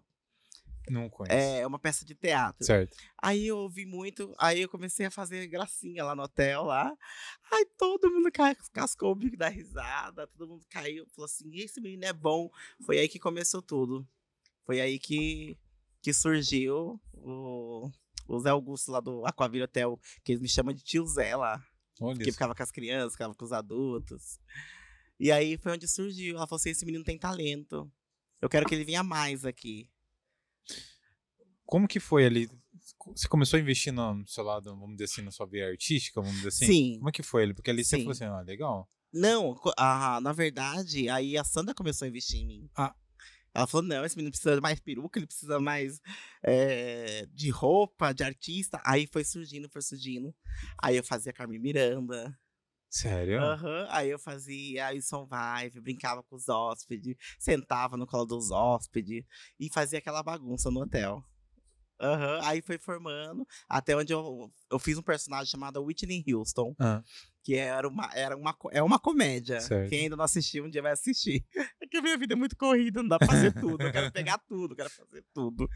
[0.91, 1.37] Não conheço.
[1.37, 2.65] É uma peça de teatro.
[2.65, 2.97] Certo.
[3.23, 6.93] Aí eu ouvi muito, aí eu comecei a fazer gracinha lá no hotel lá.
[7.53, 11.81] Aí todo mundo ca- cascou o bico da risada, todo mundo caiu, falou assim: esse
[11.81, 12.51] menino é bom.
[12.85, 14.07] Foi aí que começou tudo.
[14.67, 15.57] Foi aí que,
[16.01, 17.91] que surgiu o,
[18.29, 21.65] o Zé Augusto lá do Aquaville Hotel, que eles me chamam de tio Zé lá.
[22.01, 22.33] Olha Que isso.
[22.33, 24.39] ficava com as crianças, ficava com os adultos.
[25.21, 26.37] E aí foi onde surgiu.
[26.37, 27.89] Ela falou assim: esse menino tem talento.
[28.41, 29.89] Eu quero que ele venha mais aqui.
[31.73, 32.51] Como que foi ali?
[33.17, 36.37] Você começou a investir no seu lado, vamos dizer assim, na sua vida artística, vamos
[36.37, 36.67] dizer assim?
[36.67, 36.95] Sim.
[36.99, 37.55] Como é que foi ali?
[37.55, 38.03] Porque ali você Sim.
[38.03, 38.91] falou assim, ah, legal.
[39.11, 42.71] Não, ah, na verdade, aí a Sandra começou a investir em mim.
[42.77, 42.95] Ah.
[43.55, 45.99] Ela falou: não, esse menino precisa de mais peruca, ele precisa mais
[46.43, 48.79] eh, de roupa, de artista.
[48.85, 50.35] Aí foi surgindo, foi surgindo.
[50.83, 52.39] Aí eu fazia Carmen Miranda.
[52.91, 53.41] Sério?
[53.41, 53.87] Aham.
[53.89, 59.25] Aí eu fazia Wilson Vive, brincava com os hóspedes, sentava no colo dos hóspedes
[59.59, 61.25] e fazia aquela bagunça no hotel.
[62.03, 62.41] Aham.
[62.43, 67.03] Aí foi formando, até onde eu, eu fiz um personagem chamado Whitney Houston, Ah,
[67.45, 69.61] que era uma, era uma, é uma comédia.
[69.61, 69.89] Certo.
[69.89, 71.45] Quem ainda não assistiu, um dia vai assistir.
[71.83, 73.83] É que a minha vida é muito corrida, não dá pra fazer tudo.
[73.83, 75.69] Eu quero pegar tudo, quero fazer tudo.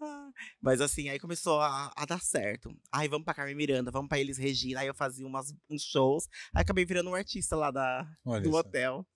[0.00, 2.74] Ah, Mas assim, aí começou a, a dar certo.
[2.90, 4.80] Aí vamos pra Carmen Miranda, vamos pra Elis Regina.
[4.80, 6.26] Aí eu fazia umas, uns shows.
[6.54, 8.58] Aí acabei virando um artista lá da, olha do só.
[8.58, 9.06] hotel.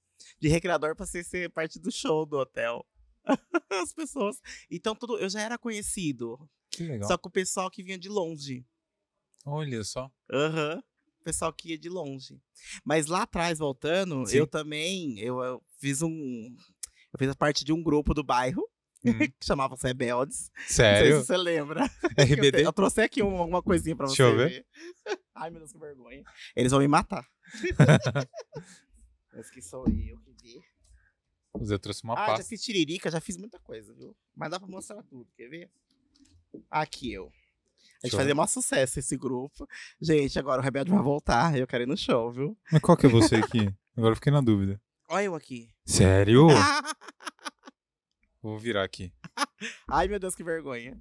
[0.40, 2.84] De recreador pra ser, ser parte do show do hotel.
[3.70, 4.40] As pessoas.
[4.70, 6.38] Então tudo, eu já era conhecido.
[6.70, 7.08] Que legal.
[7.08, 8.64] Só que o pessoal que vinha de longe.
[9.44, 10.10] Olha só.
[10.32, 10.82] Aham.
[11.20, 12.40] O pessoal que ia de longe.
[12.84, 14.38] Mas lá atrás, voltando, Sim.
[14.38, 16.10] eu também, eu, eu fiz um.
[17.12, 18.62] Eu fiz parte de um grupo do bairro,
[19.04, 19.12] Hum.
[19.38, 20.50] que chamava os Rebeldes.
[20.56, 21.20] Não sei Sério?
[21.20, 21.84] se você lembra.
[22.18, 22.64] Eu, te- RBD?
[22.66, 24.66] eu trouxe aqui um- alguma coisinha pra você Deixa eu ver.
[25.34, 26.22] Ai, meu Deus, que vergonha.
[26.56, 27.24] Eles vão me matar.
[29.34, 30.60] Esse que sou eu, que vi.
[31.60, 32.44] Eu trouxe uma Ah, já pasta.
[32.44, 34.16] fiz tiririca, já fiz muita coisa, viu?
[34.36, 35.70] Mas dá pra mostrar tudo, quer ver?
[36.70, 37.26] Aqui eu.
[38.02, 38.20] A gente Show.
[38.20, 39.66] fazia maior sucesso esse grupo.
[40.00, 41.56] Gente, agora o Rebelde vai voltar.
[41.58, 42.56] Eu quero ir no show, viu?
[42.70, 43.68] Mas qual que é você aqui?
[43.96, 44.80] Agora eu fiquei na dúvida.
[45.08, 45.68] Olha eu aqui.
[45.84, 46.46] Sério?
[48.40, 49.12] Vou virar aqui.
[49.88, 50.96] Ai, meu Deus, que vergonha.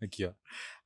[0.00, 0.34] Aqui, ó.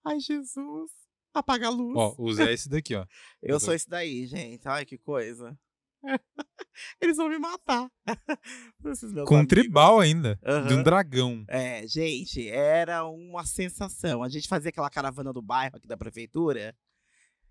[0.04, 0.90] Ai, Jesus.
[1.34, 1.96] Apaga a luz.
[1.96, 3.06] Ó, o Zé é esse daqui, ó.
[3.42, 4.66] eu sou esse daí, gente.
[4.68, 5.58] Ai, que coisa.
[7.00, 7.90] Eles vão me matar.
[9.26, 10.38] Com um tribal ainda.
[10.66, 11.44] De um dragão.
[11.48, 14.22] É, gente, era uma sensação.
[14.22, 16.74] A gente fazia aquela caravana do bairro aqui da prefeitura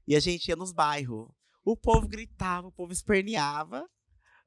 [0.07, 1.29] e a gente ia nos bairros.
[1.63, 3.87] O povo gritava, o povo esperneava,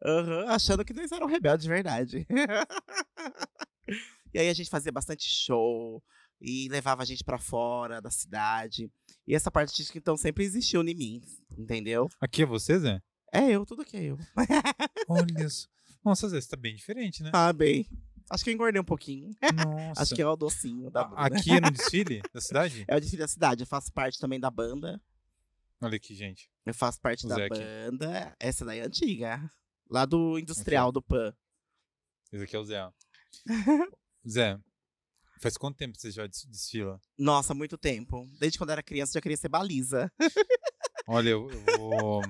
[0.04, 2.26] aham, achando que nós éramos rebeldes de verdade.
[4.34, 6.02] e aí a gente fazia bastante show
[6.40, 8.90] e levava a gente pra fora da cidade.
[9.26, 11.22] E essa parte artística, então, sempre existiu em mim,
[11.56, 12.08] entendeu?
[12.20, 13.00] Aqui é você, Zé?
[13.34, 14.18] É eu, tudo que é eu.
[15.08, 15.66] Olha só.
[16.04, 17.30] Nossa, Zé, você tá bem diferente, né?
[17.32, 17.88] Ah, bem.
[18.30, 19.30] Acho que eu engordei um pouquinho.
[19.54, 20.02] Nossa.
[20.02, 21.22] Acho que é o docinho da banda.
[21.36, 22.84] Aqui é no desfile da cidade?
[22.88, 23.62] É o desfile da cidade.
[23.62, 25.00] Eu faço parte também da banda.
[25.82, 26.50] Olha aqui, gente.
[26.64, 27.58] Eu faço parte O da Zé aqui.
[27.58, 28.36] banda.
[28.38, 29.50] Essa daí é antiga.
[29.90, 31.34] Lá do Industrial do PAN.
[32.32, 32.88] Esse aqui é o Zé.
[34.28, 34.58] Zé,
[35.40, 36.98] faz quanto tempo você já des- desfila?
[37.18, 38.26] Nossa, muito tempo.
[38.38, 40.10] Desde quando eu era criança, eu já queria ser baliza.
[41.06, 42.22] Olha, eu, eu vou.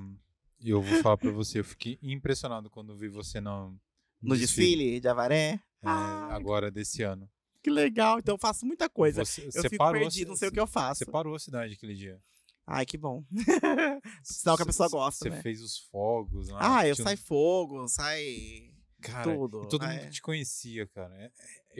[0.64, 3.76] Eu vou falar pra você, eu fiquei impressionado quando vi você no,
[4.22, 5.52] No desfile de Avaré.
[5.54, 7.28] é, Ai, agora desse ano.
[7.62, 8.18] Que legal.
[8.18, 9.24] Então eu faço muita coisa.
[9.24, 10.98] Você, eu você fico parou, perdido, não sei o que eu faço.
[11.04, 12.18] Você parou a cidade aquele dia.
[12.66, 13.22] Ai, que bom.
[14.22, 15.42] Sinal que a pessoa gosta, Você né?
[15.42, 16.78] fez os fogos lá.
[16.78, 18.70] Ah, eu tinha um- saio fogo, sai
[19.12, 19.68] Cara, tudo.
[19.68, 20.02] todo é.
[20.02, 21.14] mundo te conhecia, cara.
[21.16, 21.32] É- é-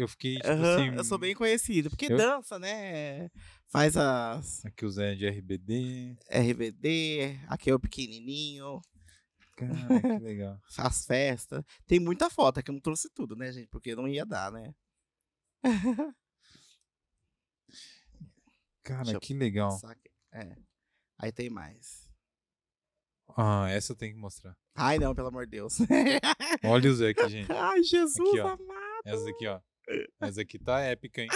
[0.03, 0.95] Eu fiquei, tipo assim.
[0.95, 1.89] eu sou bem conhecido.
[1.91, 3.31] Porque eu- dança, né?
[3.69, 6.17] Faz as Aqui o Zé é de RBD.
[6.31, 8.81] RVD, aqui é o pequenininho.
[9.57, 10.61] Cara, que legal.
[10.79, 11.65] as festas.
[11.87, 13.69] Tem muita foto, é que eu não trouxe tudo, né, gente?
[13.69, 14.75] Porque não ia dar, né?
[18.83, 19.81] Cara, que legal.
[20.33, 20.57] É.
[21.19, 22.11] Aí tem mais.
[23.37, 24.57] Ah, essa eu tenho que mostrar.
[24.75, 25.79] Ai, não, pelo amor de Deus.
[26.65, 27.53] Olha o Zé aqui, gente.
[27.53, 28.63] Ai, Jesus Aqui, amado.
[29.05, 29.61] Essa daqui, ó.
[30.21, 31.29] Essa aqui tá épica, hein?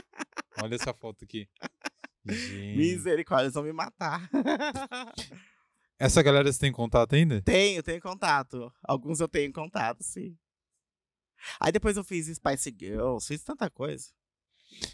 [0.62, 1.48] Olha essa foto aqui.
[2.26, 2.76] Gente.
[2.76, 4.28] Misericórdia, eles vão me matar.
[6.00, 7.42] Essa galera você tem contato ainda?
[7.42, 8.72] tenho, tenho contato.
[8.84, 10.36] Alguns eu tenho contato, sim.
[11.60, 14.06] Aí depois eu fiz Spice Girls, fiz tanta coisa.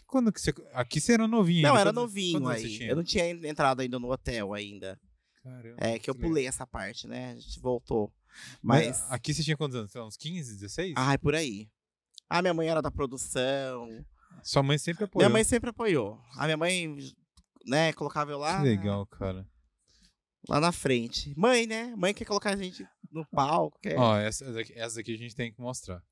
[0.06, 0.52] Quando que você.
[0.72, 1.80] Aqui você era novinho Não, ainda.
[1.80, 2.88] era novinho aí.
[2.88, 4.98] Eu não tinha entrado ainda no hotel ainda.
[5.44, 7.32] Caramba, É que eu pulei essa parte, né?
[7.32, 8.10] A gente voltou.
[8.62, 9.12] Mas Mas.
[9.12, 9.94] aqui você tinha quantos anos?
[9.94, 10.94] Uns 15, 16?
[10.96, 11.68] Ai, por aí.
[12.30, 13.86] A minha mãe era da produção.
[14.42, 15.20] Sua mãe sempre apoiou.
[15.20, 16.18] Minha mãe sempre apoiou.
[16.36, 16.96] A minha mãe,
[17.66, 19.46] né, colocava eu lá, Que legal, cara.
[20.48, 21.32] lá na frente.
[21.38, 21.94] Mãe, né?
[21.96, 23.78] Mãe quer colocar a gente no palco.
[23.82, 23.98] Quer...
[23.98, 26.02] Ó, essa daqui, essa daqui a gente tem que mostrar.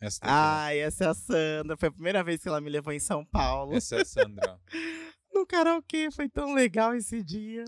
[0.00, 0.32] Essa daqui.
[0.32, 1.76] Ai, essa é a Sandra.
[1.76, 3.74] Foi a primeira vez que ela me levou em São Paulo.
[3.74, 4.58] Essa é a Sandra.
[5.32, 7.64] No karaokê, foi tão legal esse dia.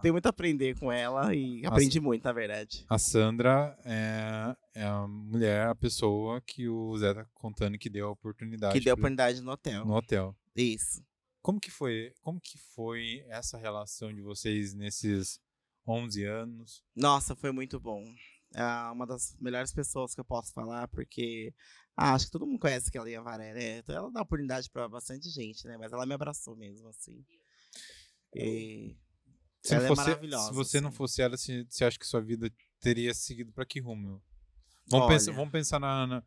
[0.00, 2.84] Tenho muito a aprender com ela e aprendi muito, na verdade.
[2.88, 8.08] A Sandra é, é a mulher, a pessoa que o Zé tá contando que deu
[8.08, 9.84] a oportunidade Que deu pra- oportunidade no hotel.
[9.84, 10.36] no hotel.
[10.54, 11.02] Isso.
[11.42, 12.12] Como que foi?
[12.20, 15.40] Como que foi essa relação de vocês nesses
[15.86, 16.82] 11 anos?
[16.94, 18.04] Nossa, foi muito bom.
[18.54, 21.52] É uma das melhores pessoas que eu posso falar, porque
[21.96, 23.78] ah, acho que todo mundo conhece aquela Iavaré, né?
[23.78, 25.76] Então ela dá oportunidade pra bastante gente, né?
[25.78, 27.24] Mas ela me abraçou mesmo, assim.
[28.34, 28.96] E
[29.62, 30.96] Se, Ela não é fosse, maravilhosa, se você não assim.
[30.96, 34.22] fosse ela, você você acha que sua vida teria seguido pra que rumo?
[34.88, 35.36] Vamos, pensar, Olha.
[35.38, 36.22] vamos pensar na, na-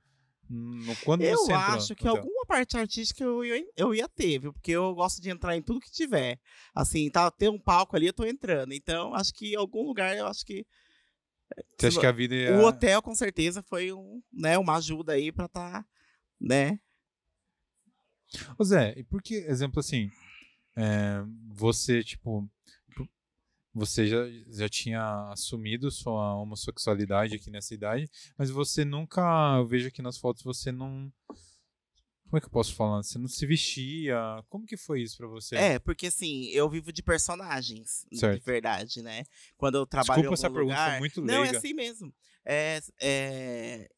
[0.49, 4.51] no quando eu você acho que alguma parte artística eu ia, eu ia ter, viu?
[4.51, 6.39] Porque eu gosto de entrar em tudo que tiver.
[6.73, 8.73] Assim, tá, ter um palco ali, eu tô entrando.
[8.73, 10.65] Então, acho que em algum lugar, eu acho que
[11.77, 12.57] Você acha que a vida ia...
[12.57, 15.85] o hotel, com certeza, foi um, né, uma ajuda aí pra tá,
[16.39, 16.79] né?
[18.57, 20.12] Ô Zé, e por que, exemplo assim,
[20.75, 22.47] é, você, tipo,
[23.73, 29.88] você já, já tinha assumido sua homossexualidade aqui nessa idade, mas você nunca, eu vejo
[29.88, 31.12] aqui nas fotos, você não,
[32.29, 33.01] como é que eu posso falar?
[33.01, 34.15] Você não se vestia,
[34.49, 35.55] como que foi isso pra você?
[35.55, 38.39] É, porque assim, eu vivo de personagens, Certo.
[38.39, 39.23] de verdade, né?
[39.57, 40.91] Quando eu trabalho Desculpa em essa algum pergunta, lugar...
[40.91, 41.57] foi muito Não, é leiga.
[41.57, 42.13] assim mesmo.
[42.45, 43.89] É, é,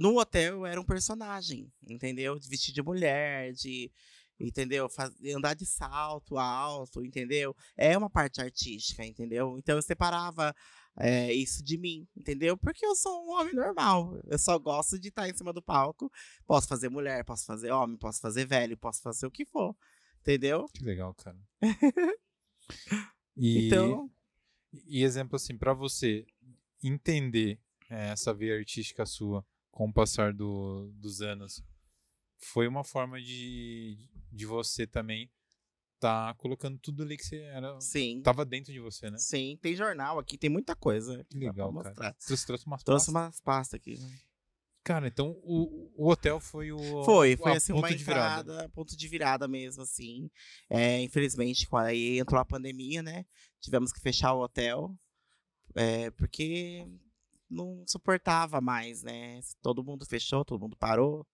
[0.00, 2.38] No hotel eu era um personagem, entendeu?
[2.38, 3.92] De vestir de mulher, de...
[4.40, 4.88] Entendeu?
[4.88, 7.54] Faz- andar de salto alto, entendeu?
[7.76, 9.56] É uma parte artística, entendeu?
[9.58, 10.52] Então eu separava
[10.96, 12.56] é, isso de mim, entendeu?
[12.56, 14.18] Porque eu sou um homem normal.
[14.26, 16.10] Eu só gosto de estar em cima do palco.
[16.46, 19.76] Posso fazer mulher, posso fazer homem, posso fazer velho, posso fazer o que for.
[20.20, 20.66] Entendeu?
[20.74, 21.38] Que legal, cara.
[23.36, 24.10] E, Então,
[24.86, 26.24] e exemplo assim, pra você
[26.82, 31.62] entender eh, essa veia artística sua com o passar do- dos anos,
[32.38, 33.98] foi uma forma de,
[34.30, 35.30] de você também
[36.04, 38.20] tá colocando tudo ali que você era, sim.
[38.22, 39.16] tava dentro de você, né?
[39.16, 41.24] Sim, tem jornal aqui, tem muita coisa.
[41.30, 42.14] Que legal, cara.
[42.18, 43.24] Você trouxe umas Trouxe pastas?
[43.24, 43.98] umas pastas aqui.
[43.98, 44.18] né?
[44.82, 48.52] Cara, então o, o hotel foi o Foi, foi a assim, ponto uma de virada.
[48.52, 50.30] entrada, ponto de virada mesmo, assim.
[50.68, 53.24] É, infelizmente, quando aí entrou a pandemia, né?
[53.58, 54.94] Tivemos que fechar o hotel,
[55.74, 56.86] é, porque
[57.48, 59.40] não suportava mais, né?
[59.62, 61.26] Todo mundo fechou, todo mundo parou.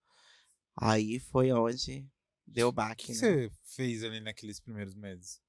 [0.77, 2.09] Aí foi onde
[2.51, 3.17] deu o O baque, que né?
[3.17, 5.41] você fez ali naqueles primeiros meses?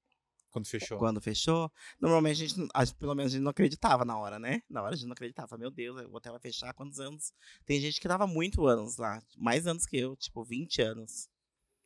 [0.49, 0.99] Quando fechou?
[0.99, 4.61] Quando fechou, normalmente a gente, a pelo menos a gente não acreditava na hora, né?
[4.69, 5.57] Na hora a gente não acreditava.
[5.57, 7.33] Meu Deus, o hotel vai fechar quantos anos?
[7.65, 11.27] Tem gente que tava muito anos lá, mais anos que eu, tipo 20 anos.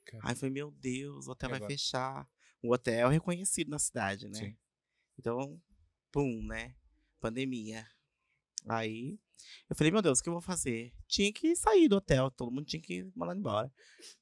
[0.06, 1.71] Cara, Aí foi, meu Deus, o hotel E vai agora?
[1.71, 2.30] fechar.
[2.62, 4.39] O hotel é reconhecido na cidade, né?
[4.39, 4.58] Sim.
[5.17, 5.62] Então,
[6.12, 6.75] pum, né?
[7.21, 7.88] Pandemia.
[8.67, 9.17] Aí
[9.69, 10.93] eu falei, meu Deus, o que eu vou fazer?
[11.08, 13.71] Tinha que sair do hotel, todo mundo tinha que mandar embora.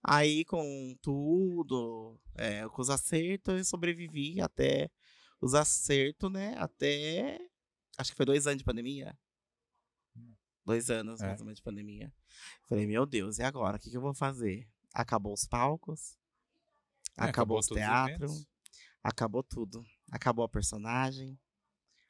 [0.03, 4.89] Aí, com tudo, é, com os acertos, eu sobrevivi até
[5.41, 6.55] os acertos, né?
[6.57, 7.39] Até.
[7.97, 9.17] Acho que foi dois anos de pandemia.
[10.65, 11.27] Dois anos, É.
[11.27, 12.11] mais ou menos, de pandemia.
[12.67, 13.77] Falei, meu Deus, e agora?
[13.77, 14.67] O que, que eu vou fazer?
[14.93, 16.17] Acabou os palcos,
[17.17, 18.47] É, acabou, os todos teatros,
[19.03, 19.85] acabou tudo.
[20.11, 21.37] Acabou a personagem,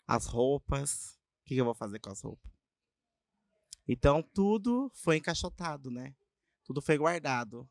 [0.07, 1.19] as roupas.
[1.41, 2.51] O que, que eu vou fazer com as roupas?
[3.87, 6.15] Então, tudo foi encaixotado, né?
[6.63, 7.69] Tudo foi guardado.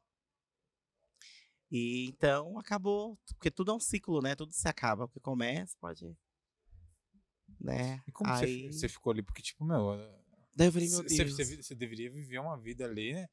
[1.71, 4.35] E então acabou, porque tudo é um ciclo, né?
[4.37, 6.17] Tudo se acaba, o que começa pode,
[7.61, 8.01] né?
[8.07, 9.23] E como você, Aí, você ficou ali?
[9.23, 9.97] Porque, tipo, meu,
[10.55, 11.35] daí eu falei, meu Você, Deus.
[11.37, 13.27] você- você deveria viver uma vida ali, né?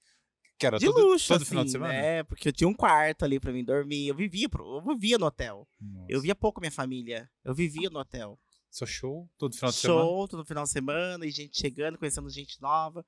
[0.58, 1.94] Que era de todo, luxo, todo assim, final de semana.
[1.94, 2.24] né?
[2.24, 4.08] Porque eu tinha um quarto ali pra mim dormir.
[4.08, 5.68] Eu vivia, eu vivia no hotel.
[5.80, 6.06] Nossa.
[6.10, 7.30] Eu via pouco minha família.
[7.44, 8.40] Eu vivia no hotel.
[8.72, 10.00] Só show todo final de semana.
[10.02, 13.06] Show todo final de semana, e gente chegando, conhecendo gente nova.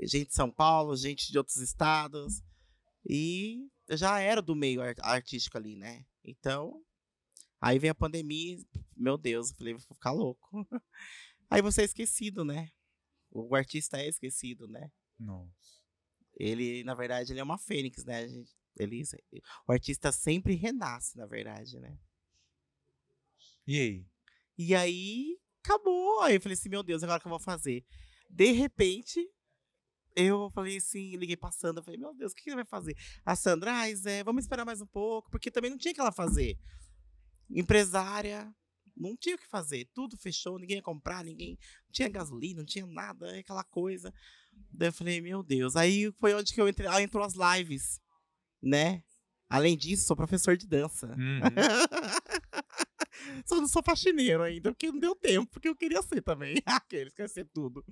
[0.00, 2.42] Gente de São Paulo, gente de outros estados.
[3.08, 6.04] E eu já era do meio ar- artístico ali, né?
[6.24, 6.84] Então,
[7.60, 8.58] aí veio a pandemia,
[8.96, 10.48] meu Deus, eu falei, vou ficar louco.
[11.50, 12.70] Aí você é esquecido, né?
[13.30, 14.92] O artista é esquecido, né?
[15.18, 15.80] Nossa.
[16.36, 18.26] Ele, na verdade, ele é uma fênix, né?
[18.76, 19.02] Ele,
[19.66, 21.98] o artista sempre renasce, na verdade, né?
[23.66, 24.06] E aí?
[24.58, 26.20] E aí, acabou.
[26.22, 27.84] Aí eu falei assim, meu Deus, agora o que eu vou fazer?
[28.28, 29.24] De repente,
[30.16, 32.96] eu falei assim, liguei pra Sandra, falei, meu Deus, o que ele vai fazer?
[33.24, 36.00] A Sandra, ai, Zé, vamos esperar mais um pouco, porque também não tinha o que
[36.00, 36.58] ela fazer.
[37.48, 38.52] Empresária,
[38.96, 39.88] não tinha o que fazer.
[39.94, 41.56] Tudo fechou, ninguém ia comprar, ninguém.
[41.84, 44.12] Não tinha gasolina, não tinha nada, é aquela coisa.
[44.72, 45.76] Daí eu falei, meu Deus.
[45.76, 46.88] Aí foi onde que eu entrei.
[46.88, 48.00] Aí entrou as lives,
[48.60, 49.02] né?
[49.48, 51.06] Além disso, sou professor de dança.
[51.06, 51.40] Uhum.
[53.46, 56.56] Só não sou faxineiro ainda, porque não deu tempo, porque eu queria ser também.
[56.66, 57.84] Aqueles querem ser tudo.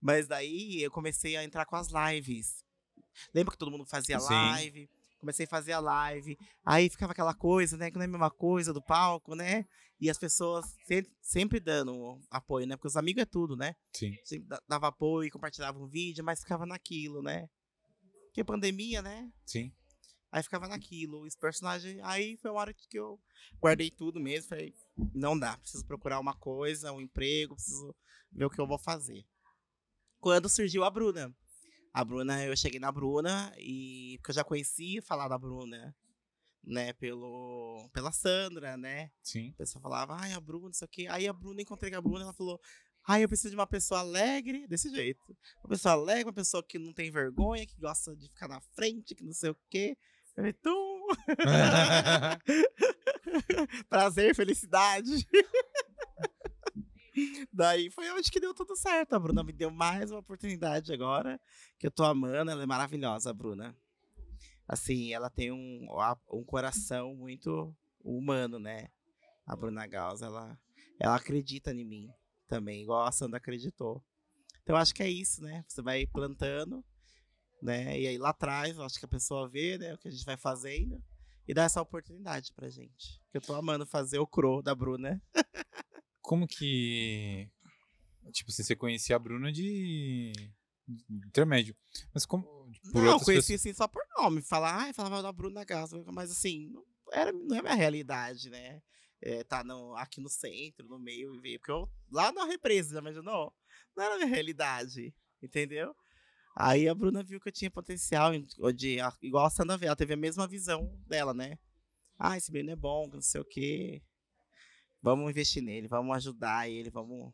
[0.00, 2.64] Mas daí eu comecei a entrar com as lives,
[3.34, 4.26] Lembra que todo mundo fazia Sim.
[4.34, 4.90] live?
[5.18, 6.36] Comecei a fazer a live.
[6.64, 7.90] Aí ficava aquela coisa, né?
[7.90, 9.64] Que não é a mesma coisa do palco, né?
[9.98, 12.76] E as pessoas se- sempre dando apoio, né?
[12.76, 13.74] Porque os amigos é tudo, né?
[13.94, 14.14] Sim.
[14.22, 17.48] Sempre da- dava apoio, compartilhava um vídeo, mas ficava naquilo, né?
[18.26, 19.30] Porque pandemia, né?
[19.46, 19.72] Sim.
[20.30, 21.98] Aí ficava naquilo, os personagens.
[22.02, 23.18] Aí foi uma hora que eu
[23.60, 24.48] guardei tudo mesmo.
[24.48, 24.74] Falei,
[25.14, 27.94] não dá, preciso procurar uma coisa, um emprego, preciso
[28.32, 29.24] ver o que eu vou fazer.
[30.20, 31.34] Quando surgiu a Bruna.
[31.92, 34.18] A Bruna, eu cheguei na Bruna e.
[34.18, 35.96] Porque eu já conhecia falar da Bruna,
[36.62, 36.92] né?
[36.94, 39.10] Pelo, pela Sandra, né?
[39.22, 39.50] Sim.
[39.50, 41.06] O pessoal falava, ai, a Bruna, não sei o quê.
[41.08, 42.60] Aí a Bruna, encontrei com a Bruna, ela falou,
[43.06, 45.22] ai, eu preciso de uma pessoa alegre, desse jeito.
[45.60, 49.14] Uma pessoa alegre, uma pessoa que não tem vergonha, que gosta de ficar na frente,
[49.14, 49.96] que não sei o quê.
[50.36, 51.06] Falei, tum!
[53.88, 55.26] Prazer, felicidade.
[57.50, 59.14] Daí foi onde que deu tudo certo.
[59.14, 61.40] A Bruna me deu mais uma oportunidade agora,
[61.78, 62.50] que eu tô amando.
[62.50, 63.74] Ela é maravilhosa, a Bruna.
[64.68, 65.86] Assim, ela tem um,
[66.30, 68.90] um coração muito humano, né?
[69.46, 70.58] A Bruna Gauss, ela,
[71.00, 72.10] ela acredita em mim
[72.46, 74.04] também, igual a Sandra acreditou.
[74.62, 75.64] Então, eu acho que é isso, né?
[75.66, 76.84] Você vai plantando,
[77.66, 78.00] né?
[78.00, 79.92] E aí lá atrás, eu acho que a pessoa vê, né?
[79.92, 81.02] O que a gente vai fazendo
[81.46, 83.20] e dá essa oportunidade pra gente.
[83.34, 85.20] Eu tô amando fazer o cro da Bruna.
[86.22, 87.48] Como que.
[88.32, 90.32] Tipo, você conhecia a Bruna de.
[90.88, 91.76] de intermédio.
[92.14, 92.42] Mas como.
[92.92, 94.42] Por não, outras conheci pessoas- assim só por nome.
[94.42, 98.82] Falar, ai, falava da Bruna Gauss, mas assim, não, era, não é minha realidade, né?
[99.22, 101.58] É, tá no, aqui no centro, no meio, e ver.
[101.58, 103.54] Porque eu, lá na represa, já imaginou?
[103.96, 105.94] Não era minha realidade, entendeu?
[106.58, 108.32] Aí a Bruna viu que eu tinha potencial,
[108.74, 111.58] de, igual a Sandra vê, ela teve a mesma visão dela, né?
[112.18, 114.02] Ah, esse menino é bom, não sei o quê.
[115.02, 117.30] Vamos investir nele, vamos ajudar ele, vamos.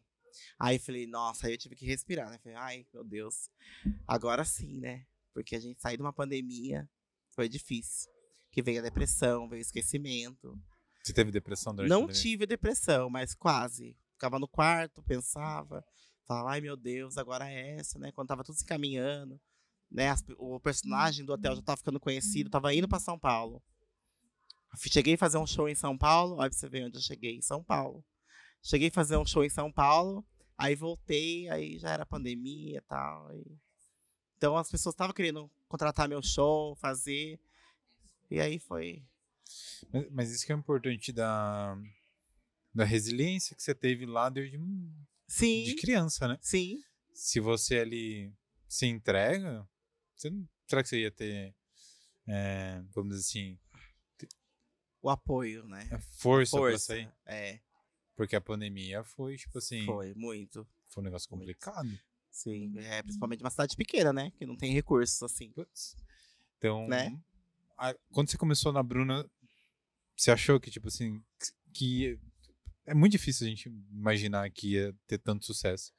[0.59, 2.39] Aí eu falei, nossa, aí eu tive que respirar, né?
[2.43, 3.49] Falei, ai, meu Deus.
[4.09, 5.07] Agora sim, né?
[5.33, 6.91] Porque a gente saiu de uma pandemia,
[7.31, 8.11] foi difícil.
[8.51, 10.61] Que veio a depressão, veio o esquecimento.
[11.01, 13.97] Você teve depressão durante Não tive depressão, mas quase.
[14.15, 15.85] Ficava no quarto, pensava,
[16.33, 18.13] falava, ai meu Deus, agora é essa, né?
[18.13, 19.41] Quando tava tudo se encaminhando,
[19.91, 20.09] né?
[20.09, 23.63] as o personagem do hotel já tava ficando conhecido, tava indo pra São Paulo.
[24.77, 27.37] Cheguei a fazer um show em São Paulo, olha pra você ver onde eu cheguei,
[27.37, 28.05] em São Paulo.
[28.63, 30.25] Cheguei a fazer um show em São Paulo,
[30.57, 33.31] aí voltei, aí já era pandemia e tal.
[34.37, 37.39] Então as pessoas estavam querendo contratar meu show, fazer.
[38.31, 39.05] E aí foi.
[39.93, 41.77] Mas, mas isso que é importante da,
[42.75, 44.57] da resiliência que você teve lá desde
[45.29, 46.39] de Sim, criança, né?
[46.41, 46.81] sim.
[47.15, 48.33] Se você ali
[48.69, 49.69] se entrega,
[50.15, 51.55] você não, será que você ia ter,
[52.27, 53.59] é, vamos dizer assim,
[55.03, 55.89] O apoio, né?
[55.91, 56.79] a força, pra Força.
[56.87, 57.13] sair?
[57.27, 57.61] É,
[58.15, 60.67] Porque a pandemia foi, tipo assim, foi, foi, muito.
[60.97, 61.41] um negócio Muito.
[61.41, 61.99] complicado.
[62.31, 64.31] Sim, é, principalmente uma cidade pequena, né?
[64.33, 65.51] Que não tem recursos, assim.
[65.53, 65.95] Putz.
[66.57, 67.21] Então, Né?
[67.77, 69.29] a- quando você começou na Bruna,
[70.17, 71.23] você achou que, tipo assim,
[71.75, 72.19] que
[72.87, 75.93] é muito difícil a gente imaginar que ia ter tanto sucesso.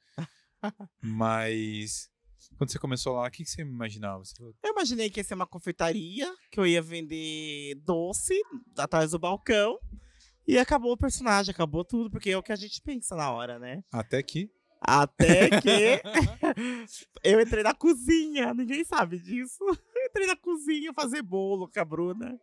[1.02, 2.10] Mas
[2.56, 4.24] quando você começou lá, o que, você imaginava?
[4.24, 8.34] Você Eu imaginei que ia ser uma confeitaria, que eu ia vender doce
[8.76, 9.78] atrás do balcão.
[10.46, 13.58] E acabou o personagem, acabou tudo, porque é o que a gente pensa na hora,
[13.58, 13.82] né?
[13.90, 14.50] Até que.
[14.78, 16.02] Até que
[17.24, 19.64] eu entrei na cozinha, ninguém sabe disso.
[20.14, 22.40] Eu entrei na cozinha fazer bolo com a Bruna.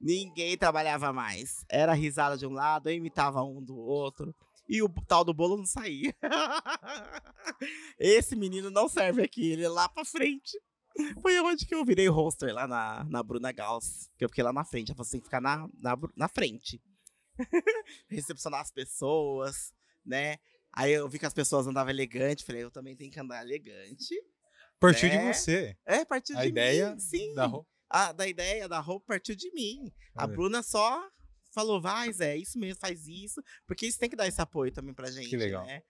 [0.00, 1.62] Ninguém trabalhava mais.
[1.68, 4.34] Era risada de um lado, eu imitava um do outro.
[4.66, 6.14] E o tal do bolo não saía.
[7.98, 10.58] Esse menino não serve aqui, ele é lá pra frente.
[11.20, 14.10] Foi onde que eu virei roster lá na, na Bruna Gauss.
[14.16, 14.88] Que eu fiquei lá na frente.
[14.88, 16.80] Ela falou assim: ficar na, na, na frente.
[18.08, 20.38] Recepcionar as pessoas, né?
[20.72, 24.14] Aí eu vi que as pessoas andavam elegante, falei, eu também tenho que andar elegante.
[24.82, 25.32] Partiu de É.
[25.32, 25.76] você.
[25.86, 27.34] É, partiu A de ideia mim, sim.
[27.34, 27.68] Da roupa.
[27.88, 29.92] A, da ideia, da roupa, partiu de mim.
[30.14, 30.32] A Olha.
[30.34, 31.08] Bruna só
[31.54, 33.42] falou, vai, Zé, isso mesmo, faz isso.
[33.66, 35.64] Porque isso tem que dar esse apoio também pra gente, legal.
[35.66, 35.82] né?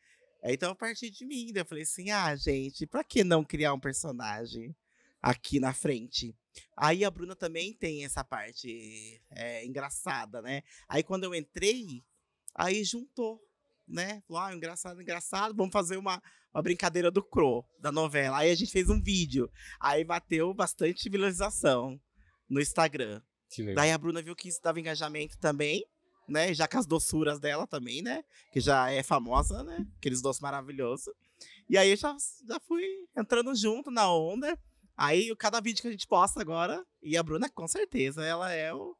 [0.42, 3.72] Aí, Então, a partir de mim, eu falei assim, ah, gente, pra que não criar
[3.72, 4.74] um personagem
[5.20, 6.36] aqui na frente?
[6.76, 10.62] Aí a Bruna também tem essa parte é, engraçada, né?
[10.88, 12.04] Aí quando eu entrei,
[12.54, 13.40] aí juntou,
[13.86, 14.22] né?
[14.26, 16.22] Falou, ah, engraçado, engraçado, vamos fazer uma,
[16.54, 18.38] uma brincadeira do Cro, da novela.
[18.38, 19.50] Aí a gente fez um vídeo.
[19.80, 22.00] Aí bateu bastante visualização
[22.48, 23.20] no Instagram.
[23.74, 25.84] Daí a Bruna viu que isso dava engajamento também,
[26.28, 26.54] né?
[26.54, 28.24] Já com as doçuras dela também, né?
[28.50, 29.86] Que já é famosa, né?
[29.98, 31.12] Aqueles doces maravilhosos.
[31.68, 32.16] E aí eu já,
[32.48, 32.84] já fui
[33.16, 34.58] entrando junto na onda.
[34.96, 38.72] Aí cada vídeo que a gente posta agora, e a Bruna com certeza, ela é
[38.72, 38.96] o.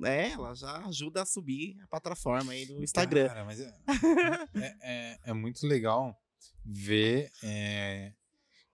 [0.00, 3.28] Né, ela já ajuda a subir a plataforma aí do Instagram.
[3.28, 3.74] Cara, mas é,
[4.54, 6.16] é, é- é muito legal
[6.64, 8.14] ver é,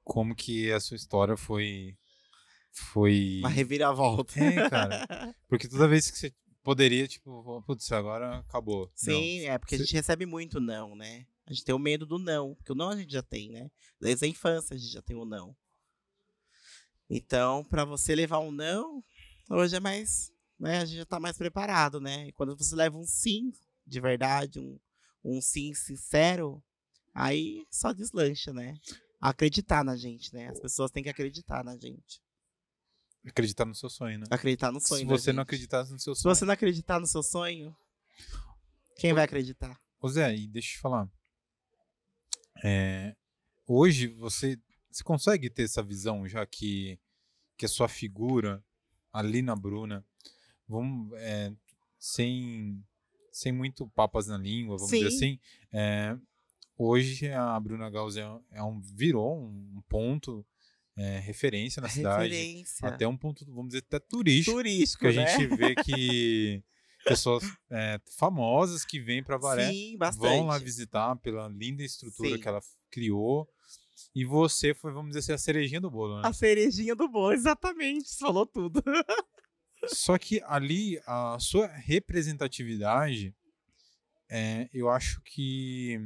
[0.05, 1.97] como que a sua história foi
[2.71, 3.39] foi.
[3.41, 4.39] Uma reviravolta.
[4.39, 5.35] É, cara.
[5.49, 8.89] Porque toda vez que você poderia, tipo, putz, agora acabou.
[8.95, 9.53] Sim, não.
[9.53, 11.27] é porque a Cê- gente recebe muito não, né?
[11.47, 13.69] A gente tem o medo do não, porque o não a gente já tem, né?
[14.01, 15.57] Desde a infância a gente já tem o não.
[17.09, 19.03] Então, pra você levar um não,
[19.51, 20.79] hoje é mais, né?
[20.79, 22.29] A gente já tá mais preparado, né?
[22.29, 23.53] E quando você leva um sim
[23.87, 24.79] de verdade, um,
[25.25, 26.63] um sim sincero,
[27.15, 28.79] aí só deslancha, né?
[29.21, 30.49] Acreditar na gente, né?
[30.49, 32.21] As pessoas têm que acreditar na gente.
[33.27, 34.27] Acreditar no seu sonho, né?
[34.31, 35.01] Acreditar no sonho.
[35.01, 35.49] Se você não gente.
[35.49, 36.35] acreditasse no seu Se sonho.
[36.35, 37.77] você não acreditar no seu sonho,
[38.99, 39.79] quem vai acreditar?
[40.01, 41.09] Ô Zé, e deixa eu te falar.
[42.65, 43.15] É,
[43.67, 44.59] hoje você,
[44.91, 46.99] você consegue ter essa visão, já que,
[47.57, 48.65] que a sua figura
[49.13, 50.05] ali na Bruna,
[50.69, 51.53] vamos, é,
[51.99, 52.83] sem,
[53.31, 55.17] sem muito papas na língua, vamos dizer Sim.
[55.17, 55.41] assim,
[55.73, 56.17] é,
[56.77, 60.45] hoje a Bruna Gauss é, é um, virou um ponto
[60.97, 62.89] é, referência na cidade, Referência.
[62.89, 65.39] até um ponto, vamos dizer, até turístico, turístico, que a né?
[65.39, 66.63] gente vê que
[67.05, 72.41] pessoas é, famosas que vêm para Varé Sim, vão lá visitar pela linda estrutura Sim.
[72.41, 72.61] que ela
[72.91, 73.49] criou.
[74.15, 76.23] E você foi, vamos dizer assim, a cerejinha do bolo, né?
[76.25, 78.17] A cerejinha do bolo, exatamente.
[78.19, 78.83] Falou tudo.
[79.89, 83.35] Só que ali, a sua representatividade,
[84.29, 85.99] é, eu acho que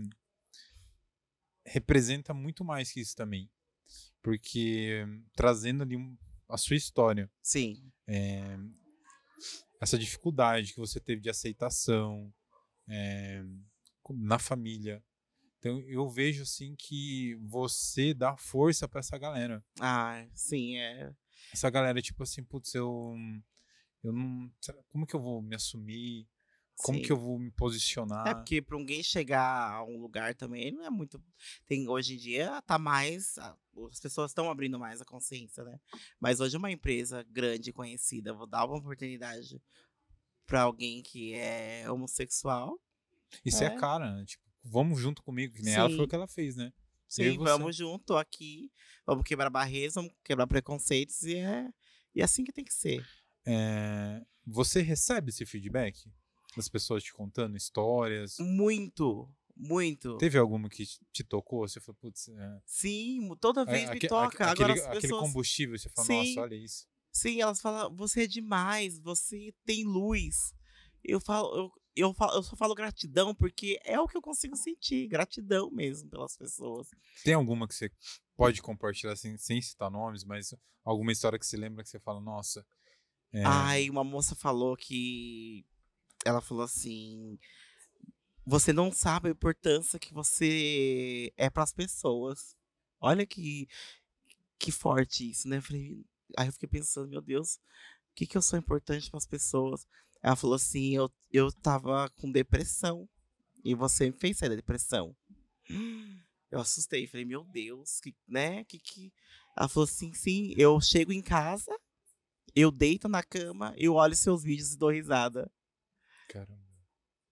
[1.65, 3.51] representa muito mais que isso também.
[4.23, 5.05] Porque
[5.35, 5.97] trazendo ali
[6.49, 7.91] a sua história, Sim.
[8.07, 8.59] é,
[9.81, 12.33] essa dificuldade que você teve de aceitação
[12.89, 13.43] é,
[14.11, 15.03] na família.
[15.59, 19.65] Então eu vejo assim que você dá força para essa galera.
[19.79, 21.15] Ah, sim, é.
[21.53, 23.15] Essa galera tipo assim, putz, eu
[24.03, 24.51] eu não,
[24.89, 26.27] como que eu vou me assumir?
[26.77, 27.05] Como sim.
[27.05, 28.27] que eu vou me posicionar?
[28.27, 31.23] É porque pra alguém chegar a um lugar também não é muito.
[31.67, 33.37] Tem, hoje em dia tá mais.
[33.39, 35.79] As pessoas estão abrindo mais a consciência, né?
[36.19, 39.61] Mas hoje uma empresa grande e conhecida, vou dar uma oportunidade
[40.47, 42.81] pra alguém que é homossexual.
[43.45, 43.77] Isso é, É.
[43.77, 44.25] cara, né?
[44.25, 46.03] Tipo, vamos junto comigo, que nem ela foi Sim.
[46.05, 46.73] o que ela fez, né?
[47.07, 48.73] Sim, vamos junto, aqui.
[49.05, 51.69] Vamos quebrar barreiras, vamos quebrar preconceitos e é,
[52.15, 53.05] e é assim que tem que ser.
[53.53, 56.09] É, você recebe esse feedback
[56.57, 58.37] das pessoas te contando histórias?
[58.39, 60.17] Muito, muito.
[60.19, 61.67] Teve alguma que te tocou?
[61.67, 64.27] Você falou, putz, é, Sim, toda vez aque- me toca.
[64.27, 65.21] aque- Agora aquele, as aquele pessoas.
[65.21, 66.35] combustível, você fala, Sim.
[66.35, 66.87] nossa, olha isso.
[67.13, 70.55] Sim, elas falam, você é demais, você tem luz.
[71.03, 74.55] Eu falo, eu, eu, falo, eu só falo gratidão porque é o que eu consigo
[74.57, 76.89] sentir, gratidão mesmo pelas pessoas.
[77.25, 77.91] Tem alguma que você
[78.37, 82.21] pode compartilhar sem, sem citar nomes, mas alguma história que você lembra que você fala,
[82.21, 82.65] nossa.
[83.33, 85.65] É, Ai, uma moça falou que.
[86.25, 87.39] Ela falou assim.
[88.45, 92.57] Você não sabe a importância que você é para as pessoas.
[93.01, 93.69] Olha que,
[94.59, 95.61] que forte isso, né?
[95.61, 96.05] Falei,
[96.37, 99.87] aí eu fiquei pensando, meu Deus, o que, que eu sou importante para as pessoas?
[100.23, 103.09] Ela falou assim: eu, eu tava com depressão
[103.65, 105.17] e você me fez sair da depressão.
[106.51, 108.65] Eu assustei, falei, meu Deus, que, né?
[108.65, 109.13] Que, que...
[109.57, 111.71] Ela falou assim: sim, eu chego em casa,
[112.55, 115.51] eu deito na cama, eu olho seus vídeos e dou risada.
[116.29, 116.61] Caramba.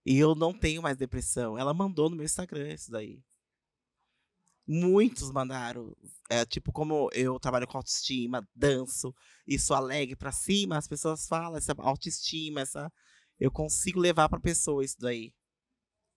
[0.04, 1.58] E eu não tenho mais depressão.
[1.58, 3.22] Ela mandou no meu Instagram isso daí.
[4.66, 5.96] Muitos mandaram.
[6.30, 9.14] É, tipo, como eu trabalho com autoestima, danço,
[9.46, 12.92] e sou alegre pra cima, as pessoas falam essa autoestima, essa.
[13.38, 15.34] Eu consigo levar pra pessoa isso daí.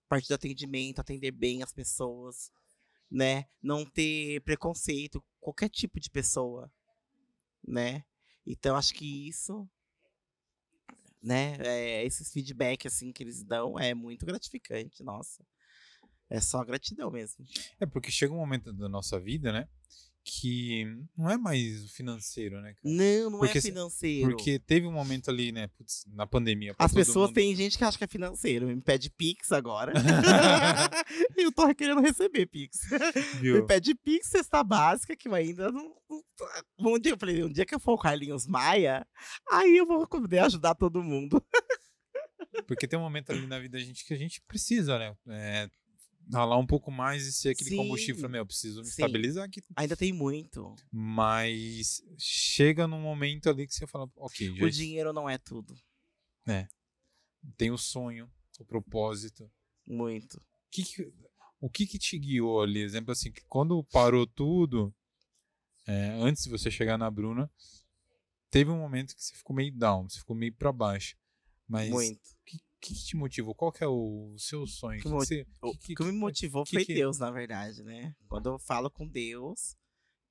[0.06, 2.52] A partir do atendimento, atender bem as pessoas,
[3.10, 3.46] né?
[3.62, 6.72] Não ter preconceito, qualquer tipo de pessoa,
[7.66, 8.06] né?
[8.46, 9.70] Então, acho que isso
[11.22, 11.56] né?
[11.60, 15.46] É, esses feedback assim que eles dão é muito gratificante, nossa.
[16.30, 17.46] É só gratidão mesmo.
[17.80, 19.68] É porque chega um momento da nossa vida, né?
[20.24, 20.86] Que
[21.18, 22.76] não é mais o financeiro, né?
[22.76, 22.80] cara?
[22.84, 24.30] Não, não Porque é financeiro.
[24.30, 25.68] Porque teve um momento ali, né?
[25.70, 26.76] putz, na pandemia.
[26.78, 29.94] As pessoas mundo- têm gente que acha que é financeiro, me pede Pix agora.
[31.36, 32.78] eu tô querendo receber Pix.
[33.36, 33.66] Me Viu?
[33.66, 35.92] pede Pix, cesta básica, que eu ainda não.
[36.80, 39.06] um dia eu falei, um dia que eu for o Carlinhos Maia,
[39.52, 41.44] aí eu vou poder ajudar todo mundo.
[42.68, 45.16] Porque tem um momento ali na vida da gente que a gente precisa, né?
[45.30, 45.70] É,
[46.32, 47.78] ralar um pouco mais e ser aquele Sim.
[47.78, 48.30] combustível.
[48.30, 48.92] Meu, eu preciso me Sim.
[48.92, 49.62] estabilizar aqui.
[49.76, 50.76] Ainda tem muito.
[50.92, 55.76] Mas chega num momento ali que você fala, ok, já O dinheiro não é tudo.
[57.58, 59.52] tem o sonho, o propósito.
[59.86, 60.42] Muito.
[60.70, 61.14] que que-
[61.60, 62.80] o que que te guiou ali?
[62.82, 64.94] Exemplo assim, que quando parou tudo,
[65.86, 67.52] é, antes de você chegar na Bruna,
[68.50, 71.16] teve um momento que você ficou meio down, você ficou meio pra baixo.
[71.68, 72.22] Mas o muito.
[72.82, 73.54] Que, que te motivou?
[73.56, 74.98] Qual que é o seu sonho?
[74.98, 78.16] Que Que você- O que- que, me motivou foi Deus, na verdade, né?
[78.28, 79.78] Quando eu falo com Deus,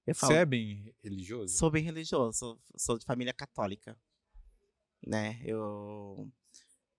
[0.07, 1.57] Eu falo, Você é bem religioso?
[1.57, 3.97] Sou bem religioso, sou, sou de família católica.
[5.07, 5.41] Né?
[5.45, 6.29] Eu,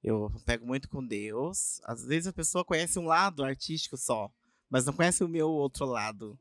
[0.01, 1.81] eu pego muito com Deus.
[1.83, 4.31] Às vezes a pessoa conhece um lado artístico só,
[4.69, 6.39] mas não conhece o meu outro lado.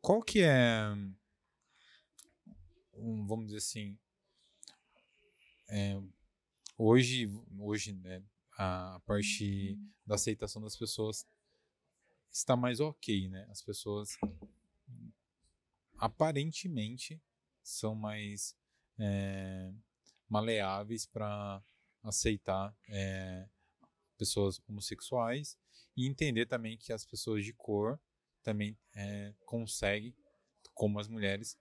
[0.00, 0.90] Qual que é,
[2.94, 3.96] um, vamos dizer assim,
[5.68, 6.00] é,
[6.76, 8.22] hoje, hoje né,
[8.56, 11.26] a parte da aceitação das pessoas
[12.30, 13.46] está mais ok, né?
[13.50, 14.16] As pessoas
[15.98, 17.20] aparentemente
[17.62, 18.56] são mais
[18.98, 19.72] é,
[20.28, 21.62] maleáveis para
[22.02, 23.46] aceitar é,
[24.16, 25.58] pessoas homossexuais
[25.96, 28.00] e entender também que as pessoas de cor
[28.42, 30.14] também é, conseguem,
[30.74, 31.56] como as mulheres,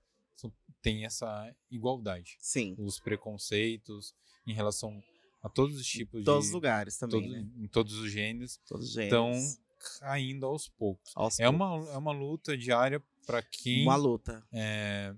[0.81, 2.37] têm essa igualdade.
[2.39, 2.75] Sim.
[2.77, 4.15] Os preconceitos
[4.45, 5.01] em relação
[5.41, 7.47] a todos os tipos Em todos os de lugares também, todo- né?
[7.57, 9.59] em todos os gêneros Todos os estão gêneros.
[9.99, 11.11] caindo aos poucos.
[11.15, 14.45] Aos É uma, é uma luta diária para quem Uma luta.
[14.51, 15.15] é,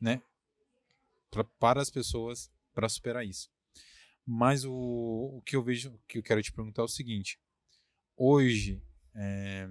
[0.00, 0.22] né,
[1.30, 3.50] pra, para as pessoas para superar isso.
[4.26, 7.38] Mas o, o que eu vejo, o que eu quero te perguntar é o seguinte:
[8.16, 8.80] hoje,
[9.14, 9.68] é,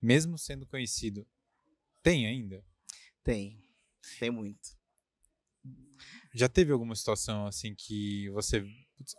[0.00, 1.26] mesmo sendo conhecido,
[2.02, 2.64] tem ainda?
[3.24, 3.62] Tem.
[4.20, 4.76] Tem muito.
[6.34, 8.64] Já teve alguma situação assim que você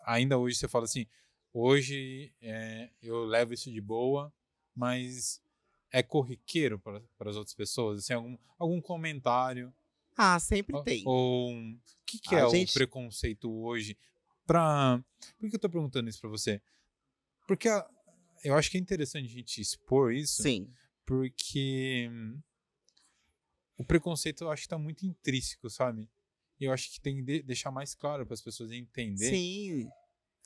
[0.05, 1.07] ainda hoje você fala assim,
[1.53, 4.31] hoje é, eu levo isso de boa,
[4.75, 5.41] mas
[5.91, 7.99] é corriqueiro para, para as outras pessoas?
[7.99, 9.73] Assim, algum, algum comentário?
[10.15, 11.03] Ah, sempre Ou- tem.
[11.05, 13.97] Ou o que, que é gente- o preconceito hoje?
[14.45, 15.03] Pra...
[15.39, 16.61] Por que eu tô perguntando isso para você?
[17.47, 17.87] Porque a-
[18.43, 20.71] eu acho que é interessante a gente expor isso, Sim.
[21.05, 22.39] porque hum,
[23.77, 26.07] o preconceito eu acho que tá muito intrínseco, sabe?
[26.59, 29.89] E eu acho que tem que de- deixar mais claro para as pessoas entenderem Sim.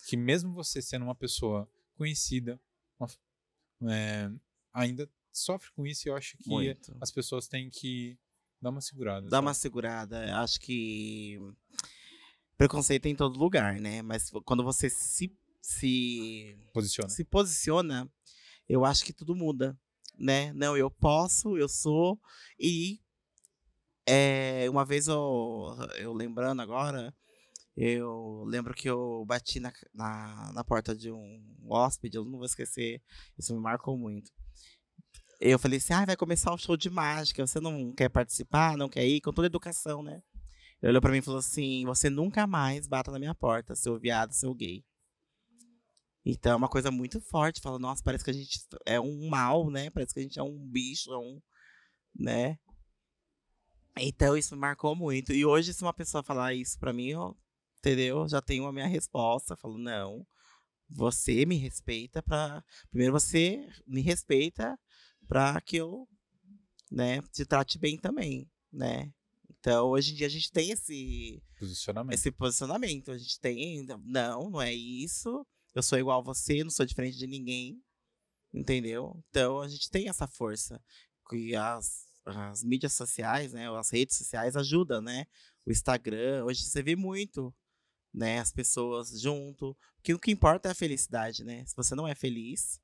[0.08, 2.60] que mesmo você sendo uma pessoa conhecida,
[3.00, 3.08] uma
[3.92, 4.30] é,
[4.74, 6.96] ainda sofre com isso e eu acho que Muito.
[7.02, 8.18] as pessoas têm que
[8.62, 9.28] dar uma segurada.
[9.28, 9.62] Dá uma sabe?
[9.62, 10.38] segurada.
[10.40, 11.40] Acho que
[12.58, 14.02] preconceito é em todo lugar, né?
[14.02, 17.10] Mas quando você se, se, Posiciona.
[17.10, 18.12] se posiciona,
[18.70, 19.78] eu acho que tudo muda,
[20.18, 20.54] né?
[20.54, 22.20] Não, eu posso, eu sou.
[22.60, 23.02] E
[24.06, 27.14] é, uma vez eu, eu lembrando agora,
[27.76, 32.46] eu lembro que eu bati na, na, na porta de um hóspede, eu não vou
[32.46, 33.02] esquecer,
[33.38, 34.32] isso me marcou muito.
[35.40, 38.88] Eu falei assim, ah, vai começar o show de mágica, você não quer participar, não
[38.88, 39.22] quer ir?
[39.22, 40.22] Com toda educação, né?
[40.82, 44.00] Ele olhou pra mim e falou assim, você nunca mais bata na minha porta, seu
[44.00, 44.84] viado, seu gay.
[46.26, 49.70] Então é uma coisa muito forte, fala, nossa, parece que a gente é um mal,
[49.70, 49.90] né?
[49.90, 51.42] Parece que a gente é um bicho, é um,
[52.16, 52.58] né?
[53.98, 55.34] Então isso me marcou muito.
[55.34, 57.38] E hoje, se uma pessoa falar isso pra mim, eu,
[57.78, 58.28] entendeu?
[58.28, 59.56] Já tenho a minha resposta.
[59.56, 60.26] Falo, não,
[60.90, 62.64] você me respeita pra.
[62.90, 64.80] Primeiro você me respeita
[65.28, 66.08] pra que eu,
[66.92, 69.12] né, te trate bem também, né?
[69.50, 72.14] Então, hoje em dia a gente tem esse, Posicionamento.
[72.14, 73.12] esse posicionamento.
[73.12, 75.46] A gente tem, não, não é isso.
[75.74, 77.82] Eu sou igual a você, não sou diferente de ninguém.
[78.54, 79.24] Entendeu?
[79.30, 80.84] Então a gente tem essa força.
[81.30, 83.70] Que as, as mídias sociais, né?
[83.78, 85.26] As redes sociais ajudam, né?
[85.66, 87.54] O Instagram, hoje você vê muito,
[88.14, 88.40] né?
[88.40, 89.72] As pessoas junto.
[90.10, 91.66] O que importa é a felicidade, né?
[91.66, 92.80] Se você não é feliz,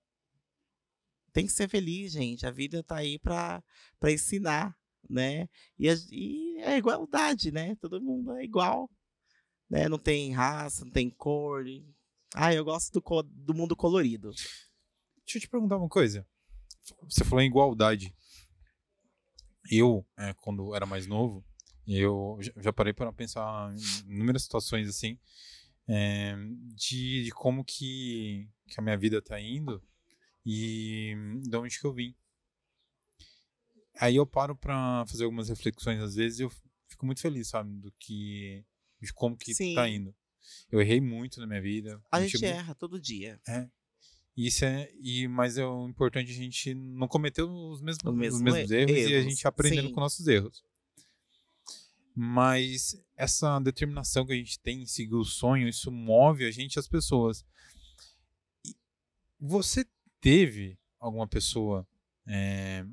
[1.32, 2.46] tem que ser feliz, gente.
[2.46, 3.64] A vida tá aí pra
[4.06, 4.76] ensinar,
[5.10, 5.48] né?
[5.78, 7.76] E, a- e é igualdade, né?
[7.76, 8.90] Todo mundo é igual.
[9.70, 9.88] Né?
[9.88, 11.64] Não tem raça, não tem cor.
[12.34, 14.32] Ah, eu gosto do, do mundo colorido.
[14.32, 16.28] Deixa eu te perguntar uma coisa.
[17.04, 18.14] Você falou em igualdade.
[19.70, 21.46] Eu, é, quando era mais novo,
[21.88, 23.74] eu já- parei para pensar
[24.08, 25.18] em inúmeras situações assim,
[25.88, 26.36] é,
[26.76, 29.82] de, de como que, que a minha vida tá indo
[30.46, 31.14] e
[31.48, 32.16] de onde que eu vim.
[34.00, 36.50] Aí eu paro para fazer algumas reflexões às vezes e eu
[36.88, 38.64] fico muito feliz, sabe, do que
[39.02, 39.76] de como que Sim.
[39.76, 40.16] tá indo.
[40.72, 42.02] Eu errei muito na minha vida.
[42.12, 43.40] A gente erra todo dia.
[44.48, 48.18] Isso é, e, mas é o importante a gente não cometer os mesmos, Os os
[48.18, 49.94] mesmos mesmos erros, e a erros, gente aprendendo sim.
[49.94, 50.64] com nossos erros.
[52.16, 56.80] Mas essa determinação que a gente tem em seguir o sonho, isso move a gente
[56.80, 57.46] as pessoas.
[58.66, 58.76] E
[59.40, 59.86] você
[60.22, 61.88] teve alguma pessoa
[62.28, 62.86] é,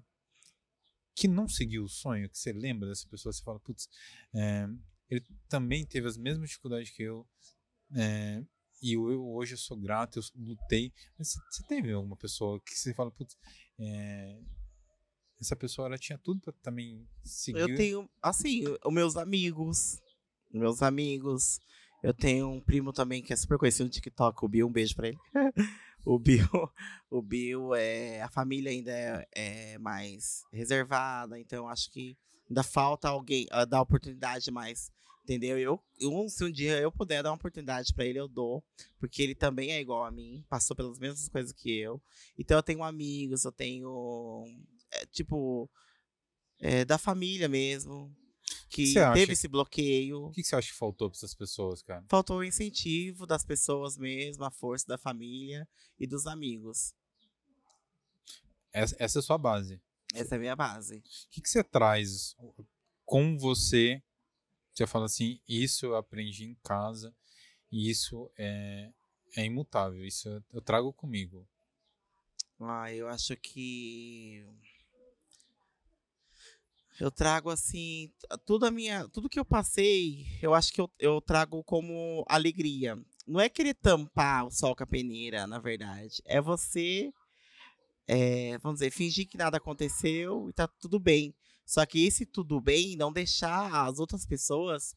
[1.15, 3.89] que não seguiu o sonho, que você lembra dessa pessoa, você fala, putz,
[4.35, 4.69] é,
[5.09, 7.27] ele também teve as mesmas dificuldades que eu,
[7.95, 8.43] é,
[8.83, 10.93] e eu, hoje eu sou grato, eu lutei.
[11.19, 13.37] Mas você, você teve alguma pessoa que você fala, putz,
[13.79, 14.39] é,
[15.41, 17.61] essa pessoa ela tinha tudo pra também seguir.
[17.61, 20.01] Eu tenho, assim, os meus amigos.
[20.53, 21.61] Meus amigos.
[22.03, 24.95] Eu tenho um primo também que é super conhecido no TikTok, o Bill, um beijo
[24.95, 25.19] pra ele.
[26.05, 26.49] o Bill,
[27.11, 32.17] o Bill é a família ainda é, é mais reservada, então acho que
[32.49, 34.91] ainda falta alguém uh, dar oportunidade mais,
[35.27, 35.59] entendeu?
[35.59, 38.65] Eu, eu se um dia eu puder dar uma oportunidade para ele, eu dou,
[39.01, 42.01] porque ele também é igual a mim, passou pelas mesmas coisas que eu.
[42.39, 44.45] Então eu tenho amigos, eu tenho
[44.93, 45.69] é, tipo
[46.61, 48.15] é, da família mesmo,
[48.69, 50.27] que teve esse bloqueio.
[50.27, 52.05] O que, que, você acha que faltou para essas pessoas, cara?
[52.09, 55.69] Faltou o incentivo das pessoas mesmo, a força da família
[55.99, 56.95] e dos amigos.
[58.73, 59.81] Essa, essa é a sua base.
[60.15, 60.99] Essa é a minha base.
[60.99, 62.37] O que, que você traz
[63.05, 64.01] com você?
[64.77, 67.15] Você fala assim, isso eu aprendi em casa
[67.73, 68.93] e isso é,
[69.35, 71.49] é imutável, isso eu trago comigo.
[72.61, 74.45] Ah, eu acho que
[77.01, 78.13] eu trago assim,
[78.45, 82.99] tudo a minha, tudo que eu passei, eu acho que eu, eu trago como alegria.
[83.27, 86.23] Não é querer tampar o sol com a peneira, na verdade.
[86.27, 87.11] É você,
[88.07, 91.35] é, vamos dizer, fingir que nada aconteceu e tá tudo bem.
[91.67, 94.95] Só que esse tudo bem não deixar as outras pessoas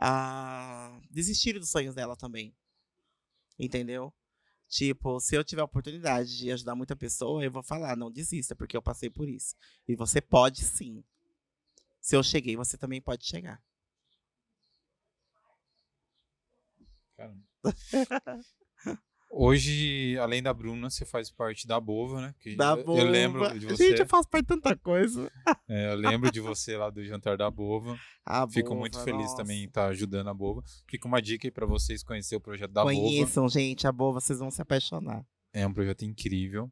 [0.00, 2.54] a desistirem dos sonhos dela também.
[3.58, 4.12] Entendeu?
[4.68, 8.56] Tipo, se eu tiver a oportunidade de ajudar muita pessoa, eu vou falar, não desista,
[8.56, 9.54] porque eu passei por isso.
[9.86, 11.04] E você pode sim.
[12.00, 13.62] Se eu cheguei, você também pode chegar.
[17.16, 17.44] Caramba.
[19.30, 22.34] Hoje, além da Bruna, você faz parte da Bova, né?
[22.40, 23.00] Que da eu, Bova.
[23.00, 23.88] Eu lembro de você.
[23.88, 25.30] Gente, eu faço parte de tanta coisa.
[25.68, 27.98] É, eu lembro de você lá do jantar da Bova.
[28.24, 29.36] A Fico Bova, muito feliz nossa.
[29.36, 30.62] também em estar ajudando a Bova.
[30.88, 33.14] Fica uma dica aí para vocês conhecer o projeto da Conheçam, Bova.
[33.14, 35.24] Conheçam, gente, a Bova, vocês vão se apaixonar.
[35.52, 36.68] É um projeto incrível.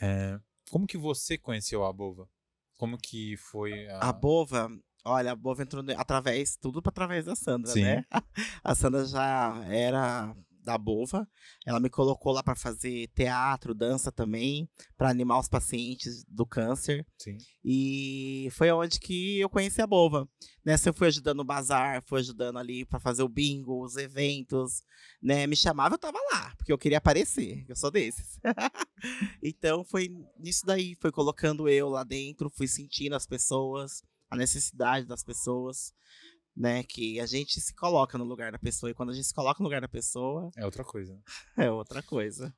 [0.00, 0.38] É,
[0.70, 2.28] como que você conheceu a Bova?
[2.76, 4.08] Como que foi a...
[4.08, 4.68] A Bova,
[5.04, 7.82] olha, a Bova entrou através, tudo através da Sandra, Sim.
[7.82, 8.04] né?
[8.64, 10.34] A Sandra já era
[10.64, 11.28] da Bova.
[11.64, 17.06] Ela me colocou lá para fazer teatro, dança também, para animar os pacientes do câncer.
[17.18, 17.36] Sim.
[17.62, 20.28] E foi onde que eu conheci a Bova.
[20.64, 24.82] Nessa eu fui ajudando o bazar, fui ajudando ali para fazer o bingo, os eventos,
[25.22, 25.46] né?
[25.46, 28.40] Me chamava, eu tava lá, porque eu queria aparecer, eu sou desses.
[29.42, 30.08] então foi
[30.38, 35.92] nisso daí, foi colocando eu lá dentro, fui sentindo as pessoas, a necessidade das pessoas
[36.56, 36.82] né?
[36.84, 38.90] Que a gente se coloca no lugar da pessoa.
[38.90, 40.50] E quando a gente se coloca no lugar da pessoa.
[40.56, 41.20] É outra coisa.
[41.56, 42.54] É outra coisa.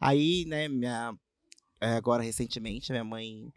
[0.00, 1.16] Aí, né, minha.
[1.80, 3.52] É, agora, recentemente, minha mãe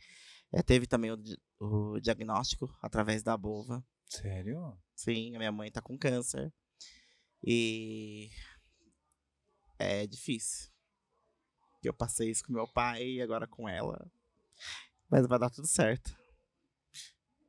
[0.52, 1.18] é, teve também o,
[1.60, 3.84] o, diagnóstico através da bova.
[4.08, 4.78] Sério?
[4.96, 6.52] Sim, a minha mãe tá com câncer.
[7.44, 8.30] E.
[9.78, 10.72] É difícil.
[11.84, 14.10] Eu passei isso com meu pai e agora com ela.
[15.10, 16.18] Mas vai dar tudo certo.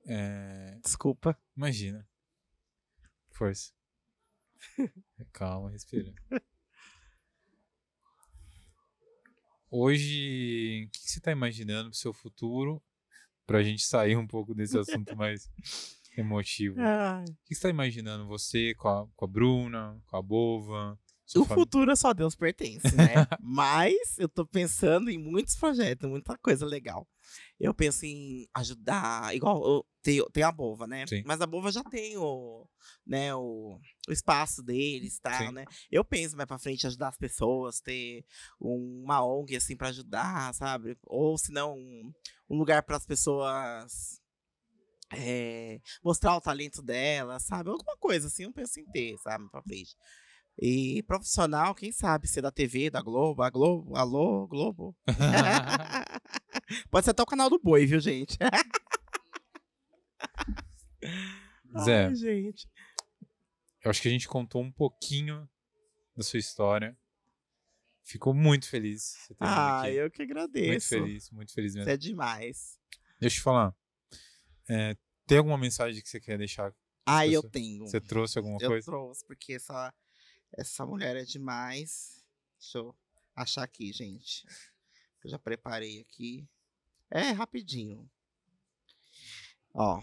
[0.07, 0.79] É...
[0.83, 1.39] Desculpa.
[1.57, 2.07] Imagina.
[3.37, 3.71] Força.
[5.33, 6.13] Calma, respira.
[9.71, 12.83] Hoje, o que você está imaginando pro seu futuro?
[13.47, 15.51] Pra gente sair um pouco desse assunto mais
[16.17, 16.81] emotivo.
[16.81, 18.27] O que você está imaginando?
[18.27, 20.99] Você com a, com a Bruna, com a Bova?
[21.35, 23.15] O futuro é só Deus pertence, né?
[23.43, 27.09] Mas eu tô pensando em muitos projetos, muita coisa legal.
[27.59, 31.05] Eu penso em ajudar, igual tem, tem a Bova, né?
[31.07, 31.23] Sim.
[31.27, 32.69] Mas a Bova já tem o,
[33.05, 35.65] né, o, o espaço deles, tal, né?
[35.91, 38.25] Eu penso mais para frente ajudar as pessoas, ter
[38.61, 40.97] uma ONG assim para ajudar, sabe?
[41.03, 42.13] Ou se não um,
[42.49, 44.21] um lugar para as pessoas
[45.13, 47.71] é, mostrar o talento delas, sabe?
[47.71, 49.97] Alguma coisa assim, eu penso em ter, sabe, para frente.
[50.59, 54.97] E profissional, quem sabe, ser da TV, da Globo, a Globo, alô, Globo.
[56.91, 58.39] Pode ser até o canal do Boi, viu, gente?
[61.85, 62.67] Zé, Ai, gente.
[63.85, 65.47] eu acho que a gente contou um pouquinho
[66.17, 66.97] da sua história.
[68.03, 69.27] Ficou muito feliz.
[69.27, 69.95] Você ah, aqui.
[69.95, 70.95] eu que agradeço.
[70.95, 71.91] Muito feliz, muito feliz mesmo.
[71.91, 72.79] Isso é demais.
[73.21, 73.75] Deixa eu te falar.
[74.71, 74.97] É,
[75.27, 76.73] tem alguma mensagem que você quer deixar?
[77.05, 77.87] Ah, eu tenho.
[77.87, 78.89] Você trouxe alguma eu coisa?
[78.89, 79.93] Eu trouxe, porque essa,
[80.57, 82.25] essa mulher é demais.
[82.59, 82.95] Deixa eu
[83.35, 84.45] achar aqui, gente.
[85.23, 86.49] Eu já preparei aqui.
[87.11, 88.09] É rapidinho.
[89.75, 90.03] Ó,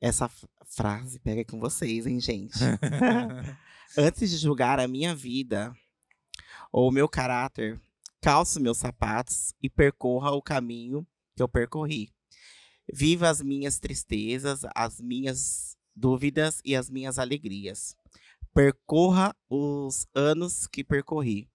[0.00, 0.28] essa
[0.66, 2.58] frase pega com vocês, hein, gente?
[3.96, 5.74] Antes de julgar a minha vida
[6.70, 7.80] ou o meu caráter,
[8.20, 12.12] calço meus sapatos e percorra o caminho que eu percorri.
[12.92, 17.96] Viva as minhas tristezas, as minhas dúvidas e as minhas alegrias.
[18.54, 21.48] Percorra os anos que percorri.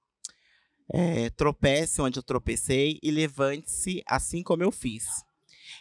[0.88, 5.06] É, tropece onde eu tropecei e levante-se assim como eu fiz.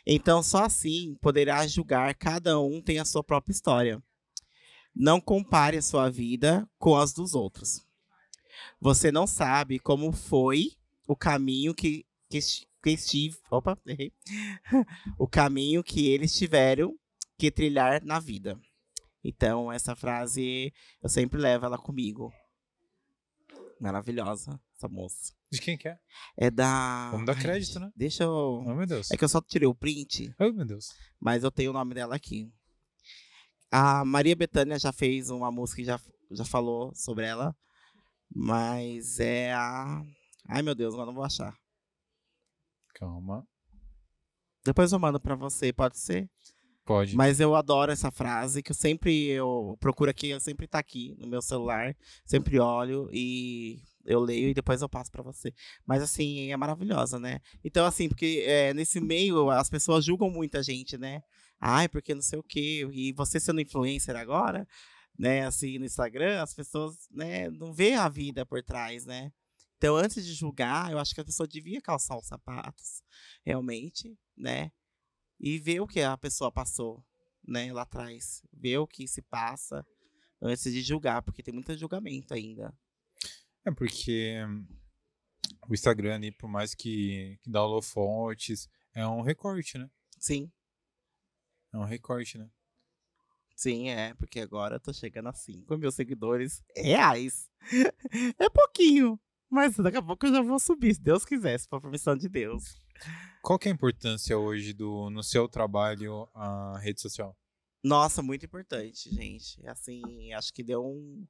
[0.07, 4.03] Então, só assim poderá julgar cada um tem a sua própria história.
[4.95, 7.85] Não compare a sua vida com as dos outros.
[8.81, 10.73] Você não sabe como foi
[11.07, 12.39] o caminho que, que,
[12.83, 13.37] que estive.
[13.51, 14.13] Opa, errei.
[15.19, 16.97] o caminho que eles tiveram
[17.37, 18.59] que trilhar na vida.
[19.25, 20.73] Então, essa frase
[21.03, 22.31] eu sempre levo ela comigo.
[23.81, 25.33] Maravilhosa, essa moça.
[25.51, 25.99] De quem que é?
[26.37, 27.11] É da.
[27.11, 27.91] Vamos dar crédito, né?
[27.97, 28.63] Deixa eu.
[28.67, 29.11] Oh, meu Deus.
[29.11, 30.89] É que eu só tirei o print, Oh, meu Deus.
[31.21, 32.53] mas eu tenho o nome dela aqui.
[33.71, 36.01] A Maria Bethânia já fez uma música e já,
[36.31, 37.57] já falou sobre ela.
[38.33, 40.03] Mas é a.
[40.49, 41.57] Ai, meu Deus, agora não vou achar.
[42.95, 43.47] Calma.
[44.65, 46.31] Depois eu mando pra você, pode ser?
[46.85, 47.17] Pode.
[47.17, 51.17] Mas eu adoro essa frase, que eu sempre eu procuro aqui, eu sempre tá aqui
[51.19, 55.53] no meu celular, sempre olho e eu leio e depois eu passo pra você.
[55.87, 57.41] Mas assim, é maravilhosa, né?
[57.65, 61.23] Então assim, porque é, nesse meio as pessoas julgam muita gente, né?
[61.59, 62.87] Ai, porque não sei o quê.
[62.93, 64.69] E você sendo influencer agora,
[65.19, 69.33] né, assim, no Instagram, as pessoas, né, não vê a vida por trás, né?
[69.79, 73.03] Então, antes de julgar, eu acho que a pessoa devia calçar os sapatos,
[73.45, 74.71] realmente, né?
[75.39, 77.05] E ver o que a pessoa passou,
[77.47, 78.43] né, lá atrás.
[78.53, 79.87] Ver o que se passa
[80.41, 82.73] antes de julgar, porque tem muito julgamento ainda.
[83.65, 84.67] É porque hum,
[85.69, 89.91] o Instagram ali, por mais que, que dá holofotes, é um recorte, né?
[90.19, 90.51] Sim,
[91.73, 92.49] É um recorte, né?
[93.57, 97.51] sim, é, porque agora eu tô chegando a 5 mil seguidores reais.
[98.39, 99.19] é pouquinho,
[99.55, 102.29] mas daqui a pouco eu já vou subir, se Deus quiser, se for permissão de
[102.29, 102.77] Deus.
[103.41, 107.37] Qual que é a importância hoje do no seu trabalho a rede social?
[107.85, 109.65] Nossa, muito importante, gente.
[109.67, 111.27] Assim, acho que deu um.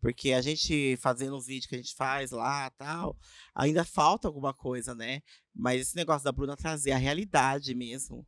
[0.00, 3.16] Porque a gente fazendo os vídeos que a gente faz lá tal,
[3.54, 5.20] ainda falta alguma coisa, né?
[5.54, 8.26] Mas esse negócio da Bruna trazer a realidade mesmo.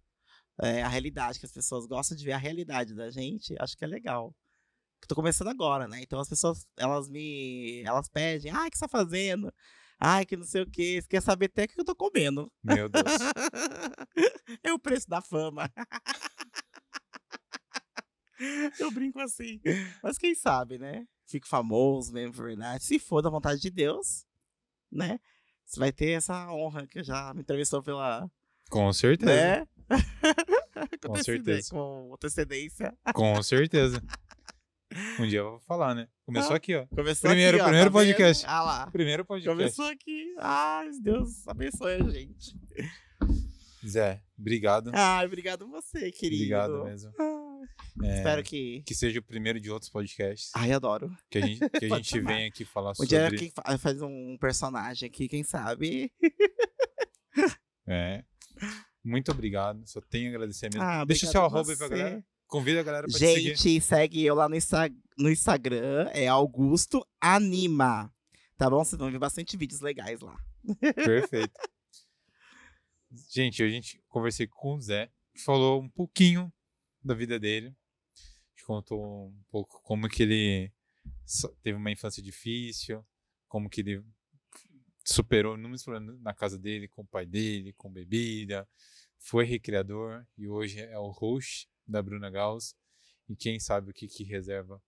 [0.62, 3.84] é, a realidade, que as pessoas gostam de ver a realidade da gente, acho que
[3.84, 4.34] é legal.
[5.00, 6.00] Que tô começando agora, né?
[6.02, 7.82] Então as pessoas, elas me.
[7.84, 9.52] Elas pedem, ai, o que você tá fazendo?
[9.98, 11.00] Ai, que não sei o quê.
[11.00, 12.50] Você quer saber até o que eu tô comendo.
[12.62, 13.04] Meu Deus.
[14.64, 15.70] é o preço da fama.
[18.78, 19.60] Eu brinco assim.
[20.02, 21.06] Mas quem sabe, né?
[21.26, 22.82] Fico famoso mesmo, por verdade.
[22.82, 24.24] Se for da vontade de Deus,
[24.90, 25.20] né?
[25.66, 28.28] Você vai ter essa honra que já me entrevistou pela.
[28.70, 29.30] Com certeza.
[29.30, 29.66] Né?
[31.06, 31.70] Com certeza.
[31.70, 32.96] Com antecedência.
[33.14, 34.02] Com certeza.
[35.20, 36.08] Um dia eu vou falar, né?
[36.26, 36.56] Começou Ah.
[36.56, 36.86] aqui, ó.
[36.86, 38.08] Começou Primeiro- aqui, ó, primeiro tá vendo?
[38.08, 38.44] podcast.
[38.46, 38.90] Ah lá.
[38.90, 39.56] Primeiro podcast.
[39.56, 40.34] Começou aqui.
[40.38, 42.56] Ai, Deus abençoe a gente.
[43.86, 44.90] Zé, obrigado.
[44.94, 46.42] Ai, obrigado você, querido.
[46.42, 47.12] Obrigado mesmo.
[47.18, 47.30] Ai,
[48.02, 48.82] É, Espero que.
[48.86, 50.50] que seja o primeiro de outros podcasts.
[50.54, 51.10] Ai, adoro.
[51.30, 53.08] Que a gente, que a gente venha aqui falar Um sobre.
[53.08, 56.10] dia quem fa- faz um personagem aqui, quem sabe.
[57.86, 58.22] É.
[59.04, 59.82] Muito obrigado.
[59.88, 60.82] Só tenho a agradecer mesmo.
[60.82, 62.24] Ah, Deixa seu arroba aí pra galera.
[62.50, 63.56] Convida a galera pra te seguir.
[63.56, 68.12] Gente, segue eu lá no, Insta- no Instagram, é Augusto Anima.
[68.56, 68.84] Tá bom?
[68.84, 70.36] Vocês vão ver bastante vídeos legais lá.
[70.94, 71.52] Perfeito.
[73.32, 76.52] Gente, hoje a gente conversei com o Zé, que falou um pouquinho
[77.02, 77.68] da vida dele.
[78.16, 80.72] A gente contou um pouco como que ele
[81.62, 83.04] teve uma infância difícil,
[83.48, 84.04] como que ele
[85.04, 88.68] superou inúmeros problemas na casa dele, com o pai dele, com bebida,
[89.18, 92.74] foi recreador e hoje é o host da Bruna Gauss.
[93.28, 94.82] E quem sabe o que, que reserva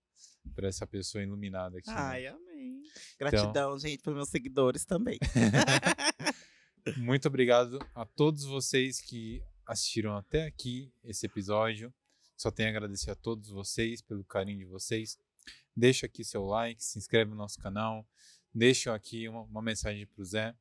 [0.55, 1.88] para essa pessoa iluminada aqui.
[1.88, 1.97] né?
[1.97, 2.82] Ai, amém.
[3.18, 5.18] Gratidão, gente, pelos meus seguidores também.
[6.99, 11.95] Muito obrigado a todos vocês que assistiram até aqui esse episódio.
[12.36, 15.16] Só tenho a agradecer a todos vocês pelo carinho de vocês.
[15.76, 18.07] Deixa aqui seu like, se inscreve no nosso canal.
[18.53, 20.55] Deixa aqui uma, uma mensagem pro Zé.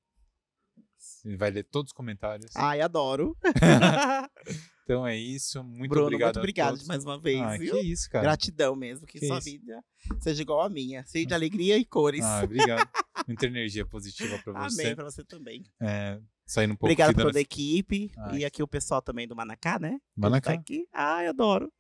[1.26, 2.56] Ele vai ler todos os comentários.
[2.56, 3.36] Ai, adoro.
[4.92, 5.64] Então é isso.
[5.64, 6.28] Muito Bruno, obrigado.
[6.36, 7.72] muito obrigado mais uma vez, Ah, viu?
[7.74, 8.24] que isso, cara.
[8.24, 9.46] Gratidão mesmo, que, Que sua isso.
[9.50, 9.82] vida
[10.20, 11.06] seja igual à minha.
[11.06, 12.22] Cheia de alegria e cores.
[12.24, 12.90] Ah, obrigado.
[13.28, 14.82] Muita energia positiva pra você.
[14.82, 15.64] Amém pra você também.
[15.82, 18.12] É, saindo um pouco Obrigado por da toda a equipe.
[18.18, 18.40] Ai.
[18.40, 19.98] E aqui o pessoal também do Manacá, né?
[20.14, 20.54] Que Manacá.
[20.54, 20.86] Tá aqui.
[20.94, 21.72] Ai, adoro.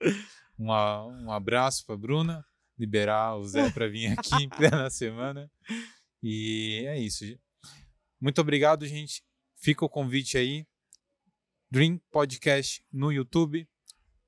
[0.57, 2.45] Um, um abraço pra Bruna,
[2.77, 5.51] liberar o Zé pra vir aqui em plena semana.
[6.23, 7.25] E é isso.
[8.21, 9.21] Muito obrigado, gente.
[9.57, 10.65] Fica o convite aí.
[11.71, 13.65] Dream Podcast no YouTube,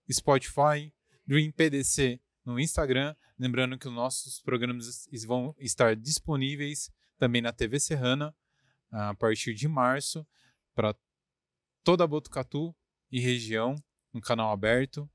[0.10, 0.94] Spotify,
[1.28, 3.14] Dream PDC no Instagram.
[3.38, 8.34] Lembrando que os nossos programas vão estar disponíveis também na TV Serrana
[8.90, 10.26] a partir de março
[10.74, 10.96] para
[11.84, 12.74] toda Botucatu
[13.12, 13.76] e região,
[14.14, 15.12] no canal aberto.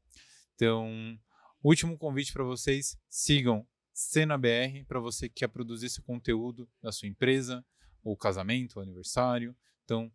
[0.54, 1.18] Então,
[1.64, 6.92] último convite para vocês: sigam Cena BR para você que quer produzir esse conteúdo da
[6.92, 7.64] sua empresa,
[8.02, 9.56] ou casamento, ou aniversário.
[9.82, 10.12] Então,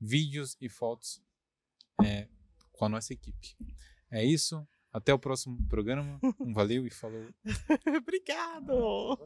[0.00, 1.20] vídeos e fotos
[2.04, 2.28] é,
[2.72, 3.56] com a nossa equipe.
[4.10, 4.66] É isso.
[4.92, 6.18] Até o próximo programa.
[6.40, 7.26] Um valeu e falou.
[7.96, 9.18] Obrigado.